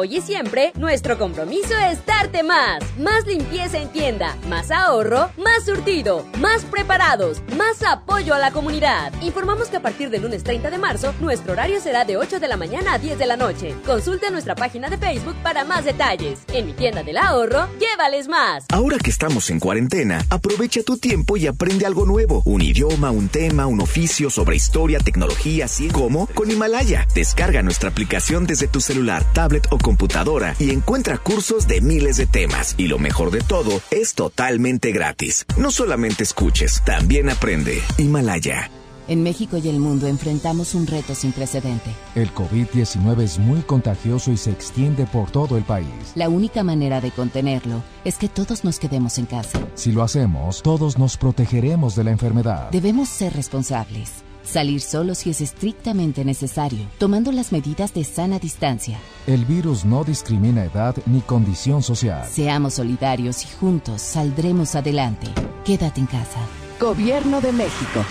[0.00, 2.82] hoy y siempre, nuestro compromiso es darte más.
[2.98, 9.12] Más limpieza en tienda, más ahorro, más surtido, más preparados, más apoyo a la comunidad.
[9.22, 12.48] Informamos que a partir del lunes 30 de marzo, nuestro horario será de 8 de
[12.48, 13.76] la mañana a 10 de la noche.
[13.86, 16.40] Consulta nuestra página de Facebook para más detalles.
[16.52, 18.64] En mi tienda del ahorro, llévales más.
[18.70, 22.42] Ahora que estamos en cuarentena, aprovecha tu tiempo y aprende algo nuevo.
[22.44, 27.06] Un idioma, un tema, un oficio sobre historia, tecnología, así como con Himalaya.
[27.14, 32.26] Descarga nuestra aplicación desde tu celular, tablet o computadora y encuentra cursos de miles de
[32.26, 32.74] temas.
[32.78, 35.46] Y lo mejor de todo, es totalmente gratis.
[35.56, 37.59] No solamente escuches, también aprende.
[37.98, 38.70] Himalaya.
[39.06, 41.90] En México y el mundo enfrentamos un reto sin precedente.
[42.14, 45.88] El COVID-19 es muy contagioso y se extiende por todo el país.
[46.14, 49.58] La única manera de contenerlo es que todos nos quedemos en casa.
[49.74, 52.70] Si lo hacemos, todos nos protegeremos de la enfermedad.
[52.70, 54.10] Debemos ser responsables.
[54.42, 58.98] Salir solo si es estrictamente necesario, tomando las medidas de sana distancia.
[59.26, 62.26] El virus no discrimina edad ni condición social.
[62.26, 65.26] Seamos solidarios y juntos saldremos adelante.
[65.64, 66.40] Quédate en casa.
[66.80, 68.02] Gobierno de México.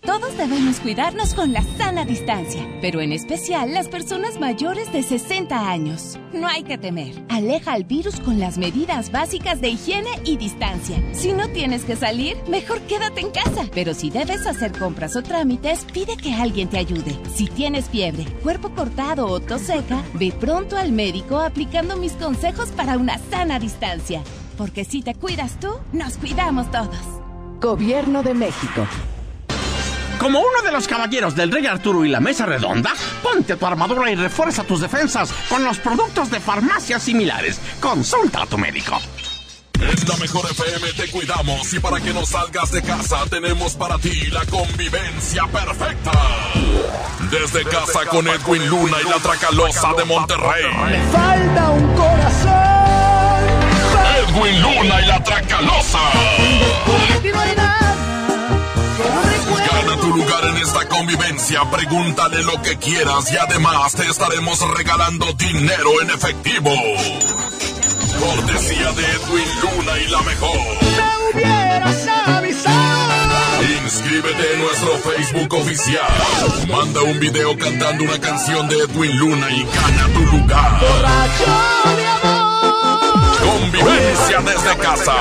[0.00, 5.68] Todos debemos cuidarnos con la sana distancia, pero en especial las personas mayores de 60
[5.70, 6.18] años.
[6.32, 7.22] No hay que temer.
[7.28, 10.96] Aleja al virus con las medidas básicas de higiene y distancia.
[11.12, 13.68] Si no tienes que salir, mejor quédate en casa.
[13.74, 17.18] Pero si debes hacer compras o trámites, pide que alguien te ayude.
[17.34, 22.70] Si tienes fiebre, cuerpo cortado o tos seca, ve pronto al médico aplicando mis consejos
[22.70, 24.22] para una sana distancia.
[24.56, 27.23] Porque si te cuidas tú, nos cuidamos todos.
[27.64, 28.86] Gobierno de México.
[30.18, 32.92] Como uno de los caballeros del Rey Arturo y la Mesa Redonda,
[33.22, 37.58] ponte tu armadura y refuerza tus defensas con los productos de farmacias similares.
[37.80, 39.00] Consulta a tu médico.
[39.80, 43.96] En la mejor FM te cuidamos y para que no salgas de casa tenemos para
[43.96, 46.12] ti la convivencia perfecta.
[47.30, 50.64] Desde casa con Edwin Luna y la Tracalosa de Monterrey.
[51.10, 52.73] Falta un corazón.
[54.34, 55.98] Edwin Luna y la Tracalosa.
[59.70, 65.32] Gana tu lugar en esta convivencia, pregúntale lo que quieras y además te estaremos regalando
[65.34, 66.70] dinero en efectivo.
[68.18, 70.56] Cortesía de Edwin Luna y la mejor.
[70.82, 73.14] Me hubieras avisado.
[73.84, 76.12] Inscríbete en nuestro Facebook oficial.
[76.68, 80.80] Manda un video cantando una canción de Edwin Luna y gana tu lugar.
[83.44, 85.14] Convivencia desde casa.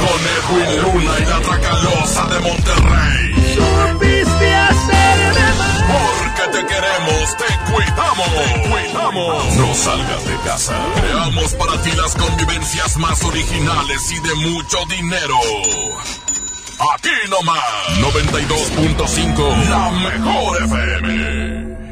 [0.00, 3.54] Con Edwin Luna y la Tracalosa de Monterrey.
[3.54, 5.46] Supiste hacerme.
[5.90, 8.28] Porque te queremos, te cuidamos.
[8.34, 9.56] Te cuidamos.
[9.56, 10.74] No salgas de casa.
[11.00, 15.36] Creamos para ti las convivencias más originales y de mucho dinero.
[16.94, 17.62] Aquí nomás.
[18.00, 19.68] 92.5.
[19.68, 21.49] La mejor FM.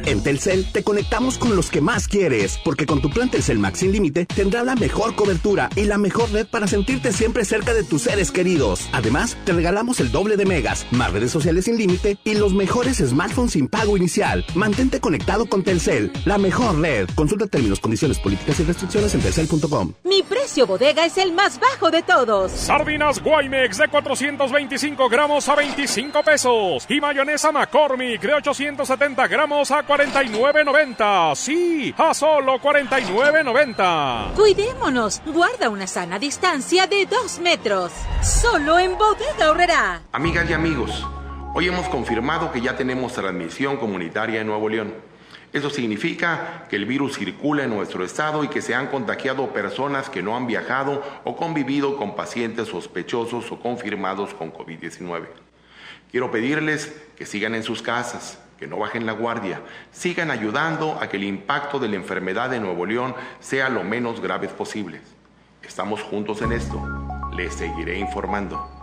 [0.09, 3.81] En Telcel te conectamos con los que más quieres, porque con tu plan Telcel Max
[3.81, 7.85] sin límite tendrás la mejor cobertura y la mejor red para sentirte siempre cerca de
[7.85, 8.89] tus seres queridos.
[8.93, 13.07] Además, te regalamos el doble de megas, más redes sociales sin límite y los mejores
[13.07, 14.47] smartphones sin pago inicial.
[14.55, 17.07] Mantente conectado con Telcel, la mejor red.
[17.15, 19.93] Consulta términos, condiciones, políticas y restricciones en telcel.com.
[20.05, 22.51] Mi precio bodega es el más bajo de todos.
[22.53, 26.87] Sardinas Guaymex de 425 gramos a 25 pesos.
[26.89, 31.35] Y mayonesa McCormick de 870 gramos a 49.90.
[31.35, 34.35] Sí, a solo 49.90.
[34.35, 35.21] Cuidémonos.
[35.27, 37.91] Guarda una sana distancia de dos metros.
[38.23, 40.03] Solo en bodega horrera.
[40.13, 41.05] Amigas y amigos,
[41.53, 44.95] hoy hemos confirmado que ya tenemos transmisión comunitaria en Nuevo León.
[45.53, 50.09] Eso significa que el virus circula en nuestro estado y que se han contagiado personas
[50.09, 55.27] que no han viajado o convivido con pacientes sospechosos o confirmados con COVID-19.
[56.13, 59.61] Quiero pedirles que sigan en sus casas, que no bajen la guardia,
[59.93, 64.21] sigan ayudando a que el impacto de la enfermedad de Nuevo León sea lo menos
[64.21, 65.01] grave posible.
[65.63, 66.83] Estamos juntos en esto.
[67.33, 68.78] Les seguiré informando.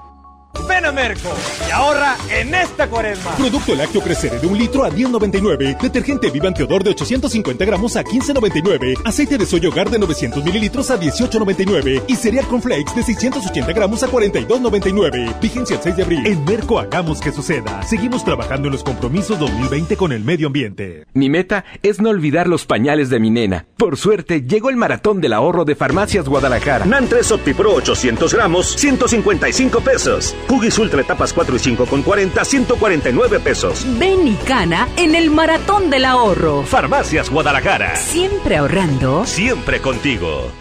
[0.68, 1.30] Ven a Merco
[1.68, 3.32] y ahorra en esta cuaresma.
[3.36, 5.80] Producto lácteo crecer de un litro a 10.99.
[5.80, 9.02] Detergente Vivan Teodor de 850 gramos a 15.99.
[9.04, 12.04] Aceite de soya hogar de 900 mililitros a 18.99.
[12.08, 15.40] Y cereal con flakes de 680 gramos a 42.99.
[15.40, 16.26] Vigencia el 6 de abril.
[16.26, 17.84] En Merco hagamos que suceda.
[17.84, 21.06] Seguimos trabajando en los compromisos 2020 con el medio ambiente.
[21.14, 23.66] Mi meta es no olvidar los pañales de mi nena.
[23.78, 26.86] Por suerte, llegó el maratón del ahorro de Farmacias Guadalajara.
[26.86, 30.36] NAN 3 OptiPro 800 gramos, 155 pesos.
[30.50, 33.86] Huggies Ultra etapas 4 y 5 con 40, 149 pesos.
[33.98, 36.64] Ven y cana en el maratón del ahorro.
[36.64, 37.96] Farmacias Guadalajara.
[37.96, 39.26] Siempre ahorrando.
[39.26, 40.52] Siempre contigo.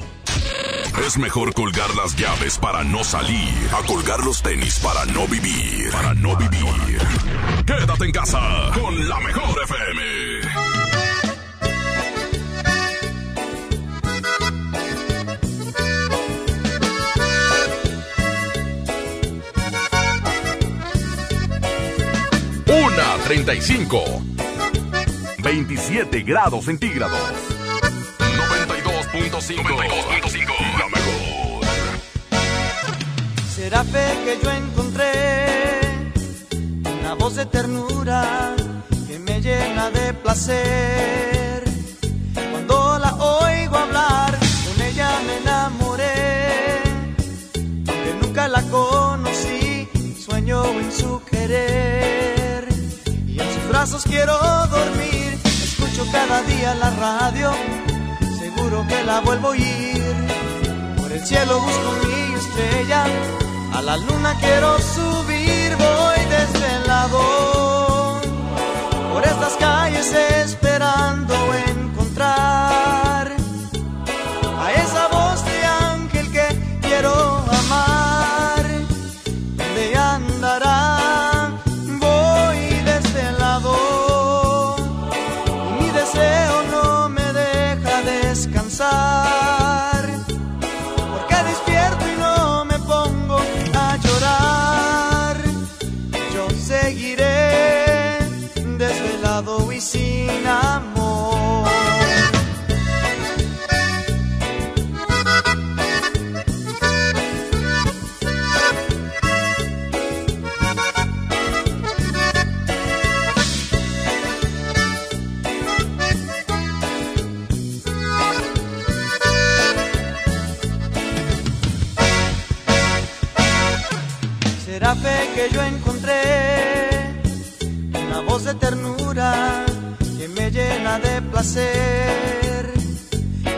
[1.06, 5.90] Es mejor colgar las llaves para no salir a colgar los tenis para no vivir.
[5.90, 6.98] Para no vivir.
[7.66, 8.40] Quédate en casa
[8.80, 10.53] con la mejor FM.
[23.24, 24.22] 35.
[25.42, 27.18] 27 grados centígrados.
[28.18, 29.62] 92.5.
[29.62, 30.78] 92.5.
[30.78, 31.64] La mejor.
[33.48, 35.12] Será fe que yo encontré
[37.00, 38.54] una voz de ternura
[39.08, 41.43] que me llena de placer.
[53.84, 54.32] Brazos quiero
[54.68, 55.38] dormir.
[55.44, 57.52] Escucho cada día la radio,
[58.38, 60.02] seguro que la vuelvo a oír.
[60.96, 63.04] Por el cielo busco mi estrella,
[63.74, 67.20] a la luna quiero subir, voy desvelado.
[69.12, 71.34] Por estas calles esperando
[71.68, 72.63] encontrar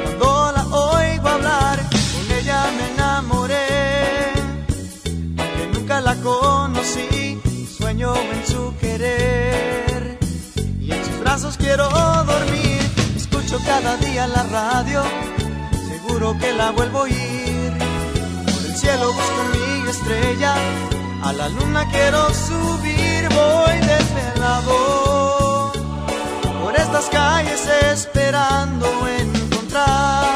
[0.04, 4.32] Cuando la oigo hablar, con ella me enamoré.
[5.38, 7.40] Aunque nunca la conocí,
[7.78, 10.18] sueño en su querer.
[10.80, 12.80] Y en sus brazos quiero dormir.
[13.14, 15.02] Escucho cada día la radio,
[15.88, 17.72] seguro que la vuelvo a oír.
[18.52, 20.54] Por el cielo busco mi estrella,
[21.22, 25.25] a la luna quiero subir, voy desvelado.
[26.86, 30.35] Estas calles esperando encontrar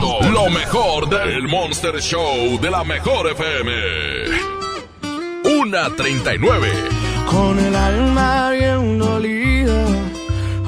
[0.00, 3.72] lo mejor del Monster Show de la mejor FM.
[5.60, 6.68] Una 39.
[7.30, 9.84] Con el alma bien dolida,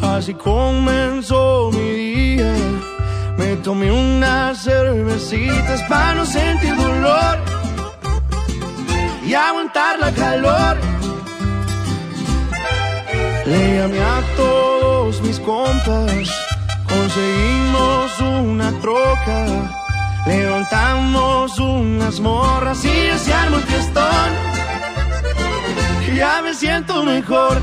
[0.02, 2.54] así comenzó mi día.
[3.38, 7.38] Me tomé unas cervecitas para no sentir dolor
[9.26, 10.76] y aguantar la calor.
[13.46, 16.43] Le llamé a todos mis compas,
[16.94, 19.38] conseguimos una troca,
[20.26, 24.30] levantamos unas morras y ya se el fiestón.
[26.16, 27.60] Ya me siento mejor.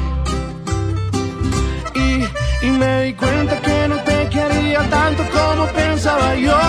[1.93, 2.07] Y,
[2.65, 6.59] y me di cuenta que no te quería tanto como pensaba yo.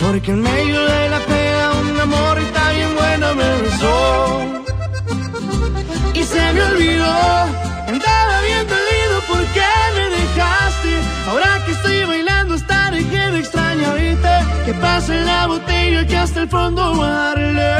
[0.00, 4.40] Porque en medio de la pena una morrita bien buena me besó.
[6.14, 7.14] Y se me olvidó,
[7.88, 8.66] andaba bien
[11.28, 14.34] Ahora que estoy bailando hasta dejé de extrañarte.
[14.64, 17.74] Que pase la botella que hasta el fondo darle.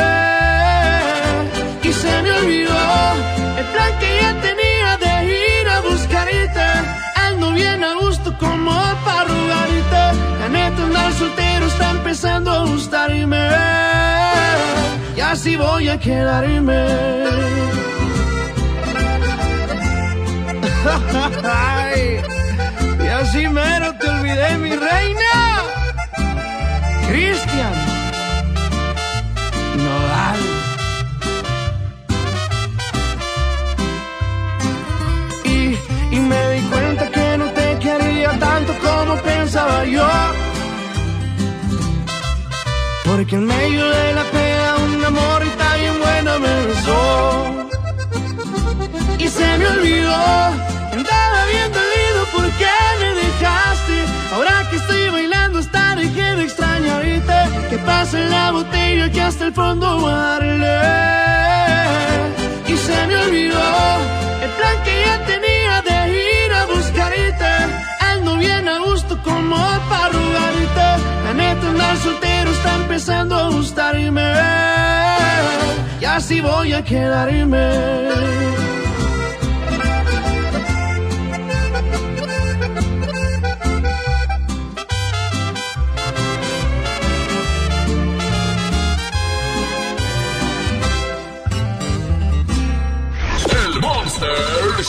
[1.83, 2.79] Y se me olvidó
[3.61, 6.67] el plan que ya tenía de ir a buscarte.
[7.27, 8.73] Ando bien a gusto como
[9.05, 10.03] para rogarte.
[10.41, 13.49] La neta andar soltero está empezando a gustarme.
[15.17, 16.87] Y así voy a quedarme.
[21.97, 22.36] Y
[23.17, 25.33] así mero te olvidé, mi reina.
[27.09, 27.75] Cristian.
[29.85, 30.41] Nodal.
[35.45, 35.79] Y,
[36.17, 40.09] y me di cuenta que no te quería tanto como pensaba yo.
[43.05, 47.69] Porque en medio de la pena una morrita bien buena me besó.
[49.19, 50.17] Y se me olvidó,
[50.93, 51.86] andaba bien
[54.37, 55.61] Ahora que estoy bailando
[55.97, 57.39] dejé de extrañarte.
[57.71, 60.79] Que pase la botella que hasta el fondo darle.
[62.69, 63.69] Y se me olvidó
[64.45, 67.53] el plan que ya tenía de ir a buscarte.
[68.13, 69.57] Ando bien a gusto como
[69.89, 70.89] para rogarte.
[71.25, 74.33] La neta andar soltero está empezando a gustarme.
[75.99, 78.76] Y así voy a quedarme.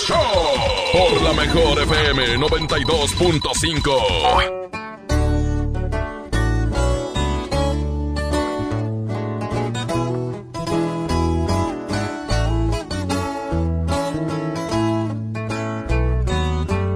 [0.06, 0.18] Show.
[0.94, 4.68] Por la mejor FM 92.5.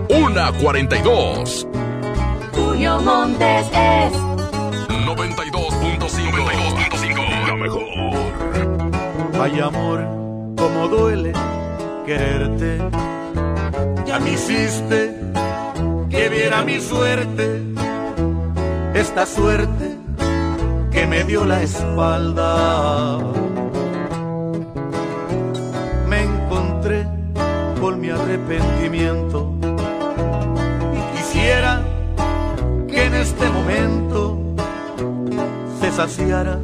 [0.10, 1.68] Una 42.
[2.54, 6.00] Julio Montes es 92.5.
[6.00, 7.48] 92.5.
[7.48, 7.82] La mejor.
[9.42, 10.06] Ay amor,
[10.56, 11.34] cómo duele
[12.12, 12.78] quererte.
[14.06, 15.16] Ya me hiciste
[16.10, 17.46] que viera mi suerte,
[18.94, 19.98] esta suerte
[20.92, 23.18] que me dio la espalda.
[26.10, 27.08] Me encontré
[27.80, 29.54] con mi arrepentimiento
[30.98, 31.82] y quisiera
[32.90, 34.38] que en este momento
[35.80, 36.60] se saciara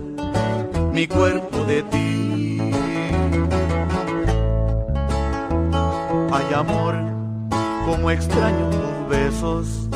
[0.91, 2.16] mi cuerpo de ti.
[6.57, 6.95] Amor,
[7.85, 9.89] como extraño tus besos.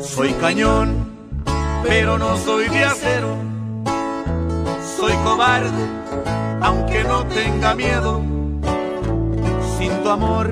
[0.00, 0.88] Soy cañón,
[1.84, 3.36] pero no soy de acero.
[4.96, 5.84] Soy cobarde,
[6.60, 8.20] aunque no tenga miedo.
[9.78, 10.50] Sin tu amor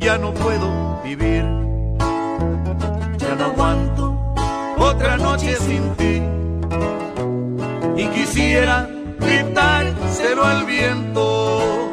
[0.00, 1.44] ya no puedo vivir.
[3.18, 4.34] Ya no aguanto
[4.78, 6.22] otra noche sin ti.
[7.96, 8.88] Y quisiera
[9.20, 11.83] gritárselo al viento.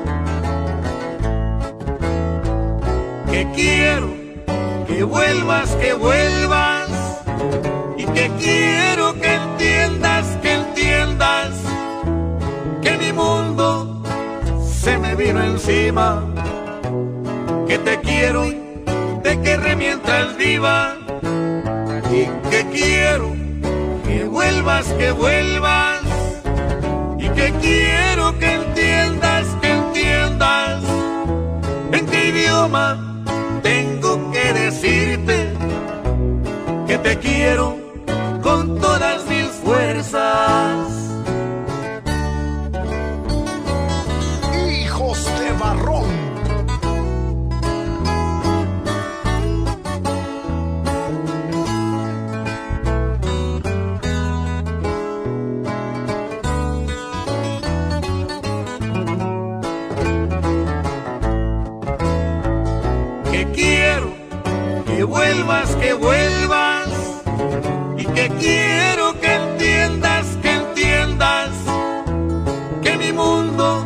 [3.56, 4.22] Quiero
[4.88, 6.90] que vuelvas, que vuelvas.
[7.98, 11.49] Y que quiero que entiendas, que entiendas.
[12.82, 14.03] Que mi mundo
[14.64, 16.23] se me vino encima.
[17.68, 18.44] Que te quiero,
[19.23, 20.98] te querré mientras viva.
[22.11, 23.34] Y que quiero
[24.06, 26.02] que vuelvas, que vuelvas.
[27.18, 30.84] Y que quiero que entiendas, que entiendas.
[31.94, 33.11] En qué idioma
[37.03, 37.78] te quiero
[38.41, 40.88] con todas mis fuerzas.
[44.69, 46.22] Hijos de barrón.
[63.32, 64.14] que quiero
[64.86, 66.31] que vuelvas, que vuelvas
[68.42, 71.50] quiero que entiendas, que entiendas
[72.82, 73.86] que mi mundo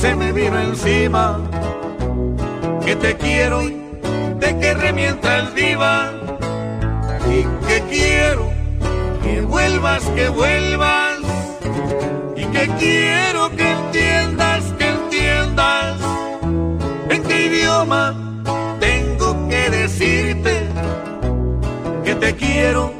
[0.00, 1.40] se me vino encima,
[2.84, 3.60] que te quiero,
[4.38, 6.12] te que remienta el diva
[7.28, 8.50] y que quiero
[9.22, 11.18] que vuelvas, que vuelvas
[12.36, 15.96] y que quiero que entiendas, que entiendas
[17.10, 18.14] en qué idioma
[18.78, 20.68] tengo que decirte
[22.04, 22.97] que te quiero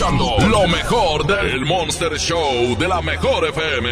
[0.00, 3.90] lo mejor del Monster Show de la mejor FM.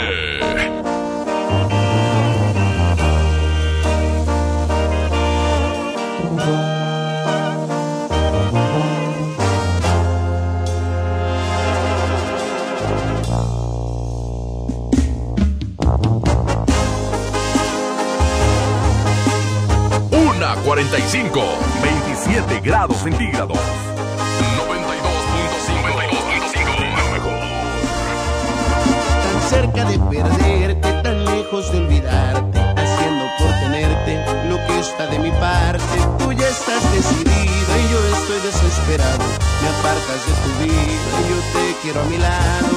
[20.11, 21.41] Una 45,
[21.81, 23.92] 27 grados centígrados.
[35.07, 35.99] De mi parte.
[36.19, 39.25] Tú ya estás decidida y yo estoy desesperado.
[39.61, 42.69] Me apartas de tu vida y yo te quiero a mi lado.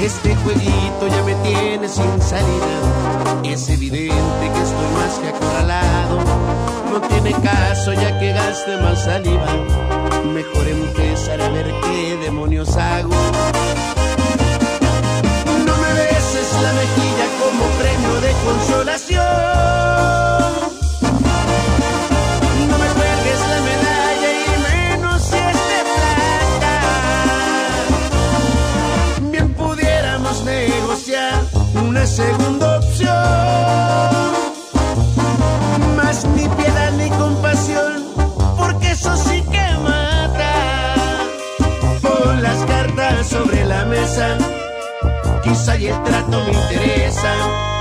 [0.00, 3.42] Este jueguito ya me tiene sin salida.
[3.44, 6.20] Es evidente que estoy más que acorralado.
[6.92, 9.46] No tiene caso ya que gaste más saliva.
[10.32, 13.14] Mejor empezar a ver qué demonios hago.
[15.66, 20.17] No me beses la mejilla como premio de consolación.
[32.06, 33.12] Segunda opción.
[35.96, 38.04] Más ni piedad ni compasión,
[38.56, 40.94] porque eso sí que mata.
[42.02, 44.38] Pon las cartas sobre la mesa,
[45.42, 47.77] quizá y el trato me interesa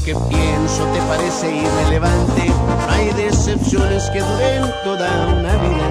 [0.00, 2.52] lo que pienso te parece irrelevante,
[2.88, 5.89] hay decepciones que duren toda una vida.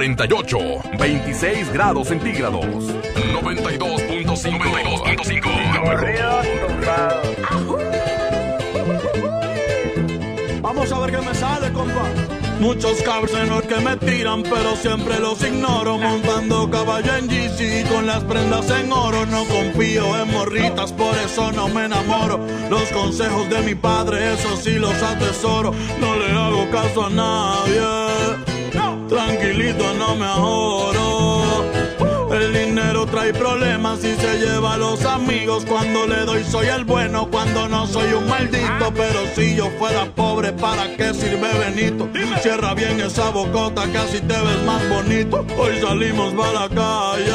[0.00, 0.58] 48.
[0.98, 2.64] 26 grados centígrados.
[2.64, 4.24] 92.5.
[4.24, 5.44] 92.5.
[5.74, 7.82] La mejor.
[10.62, 12.08] Vamos a ver qué me sale, compa.
[12.60, 15.98] Muchos cabrones que me tiran, pero siempre los ignoro.
[15.98, 19.26] Montando caballo en GC con las prendas en oro.
[19.26, 22.40] No confío en morritas, por eso no me enamoro.
[22.70, 25.74] Los consejos de mi padre, eso sí los atesoro.
[26.00, 27.99] No le hago caso a nadie.
[29.26, 31.64] Tranquilito, no me ahorro.
[32.32, 35.66] El dinero trae problemas y se lleva a los amigos.
[35.66, 38.90] Cuando le doy soy el bueno, cuando no soy un maldito.
[38.96, 42.08] Pero si yo fuera pobre, ¿para qué sirve Benito?
[42.40, 45.44] Cierra bien esa bocota, casi te ves más bonito.
[45.58, 47.32] Hoy salimos para la calle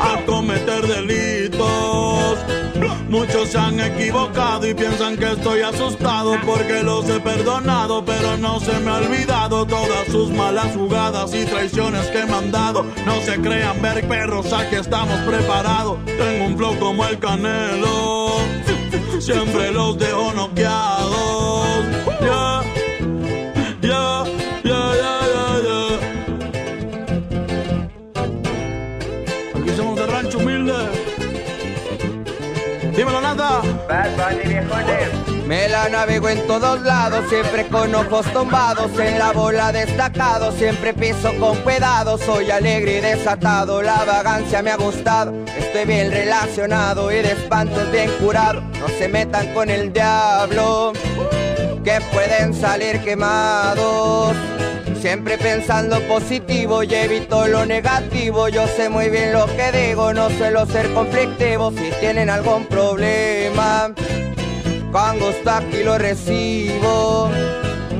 [0.00, 1.33] a cometer delitos.
[3.08, 8.58] Muchos se han equivocado y piensan que estoy asustado porque los he perdonado, pero no
[8.60, 12.84] se me ha olvidado todas sus malas jugadas y traiciones que me han dado.
[13.06, 15.98] No se crean ver perros, aquí estamos preparados.
[16.06, 18.32] Tengo un flow como el canelo,
[19.20, 21.03] siempre los dejo noqueados.
[35.46, 40.94] Me la navego en todos lados, siempre con ojos tumbados, en la bola destacado, siempre
[40.94, 47.12] piso con cuidado, soy alegre y desatado, la vagancia me ha gustado, estoy bien relacionado
[47.12, 50.94] y de espantos bien curado, no se metan con el diablo,
[51.84, 54.34] que pueden salir quemados.
[55.04, 58.48] Siempre pensando positivo y evito lo negativo.
[58.48, 61.70] Yo sé muy bien lo que digo, no suelo ser conflictivo.
[61.72, 63.92] Si tienen algún problema,
[64.90, 67.30] con gusto aquí lo recibo.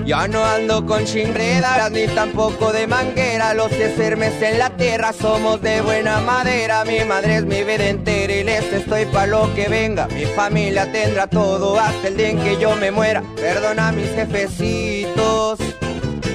[0.06, 3.52] Ya no ando con chingredas ni tampoco de manguera.
[3.52, 6.86] Los sermes en la tierra somos de buena madera.
[6.86, 10.06] Mi madre es mi vida entera y les estoy pa' lo que venga.
[10.06, 13.22] Mi familia tendrá todo hasta el día en que yo me muera.
[13.36, 15.58] Perdona mis jefecitos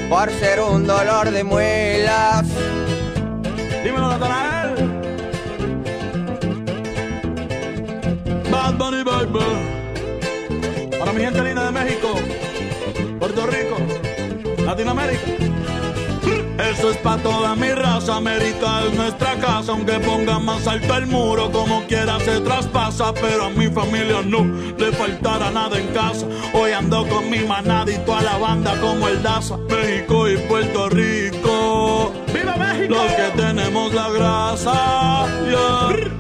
[0.10, 2.46] por ser un dolor de muelas.
[3.84, 4.76] Dímelo, Natanael.
[8.52, 10.90] Bad Bunny Baby.
[10.98, 12.16] Para mi gente linda de México,
[13.20, 13.78] Puerto Rico,
[14.66, 15.49] Latinoamérica.
[16.60, 21.08] Eso es pa' toda mi raza, América es nuestra casa, aunque ponga más alto el
[21.08, 24.44] muro, como quiera se traspasa, pero a mi familia no
[24.78, 26.26] le faltará nada en casa.
[26.54, 30.90] Hoy ando con mi manada y toda la banda como el Daza, México y Puerto
[30.90, 32.14] Rico.
[32.34, 32.94] ¡Viva México!
[32.96, 36.19] Los que tenemos la grasa, yeah.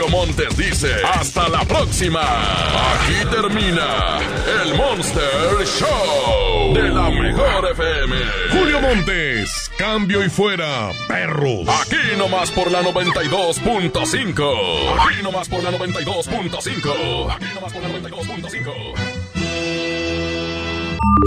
[0.00, 2.22] Julio Montes dice, hasta la próxima.
[2.22, 4.18] Aquí termina
[4.62, 8.16] el Monster Show de la mejor FM.
[8.50, 11.68] Julio Montes, cambio y fuera, perros.
[11.68, 15.06] Aquí nomás por la 92.5.
[15.06, 17.34] Aquí nomás por la 92.5.
[17.34, 18.94] Aquí nomás por la 92.5.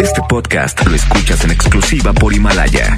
[0.01, 2.97] Este podcast lo escuchas en exclusiva por Himalaya.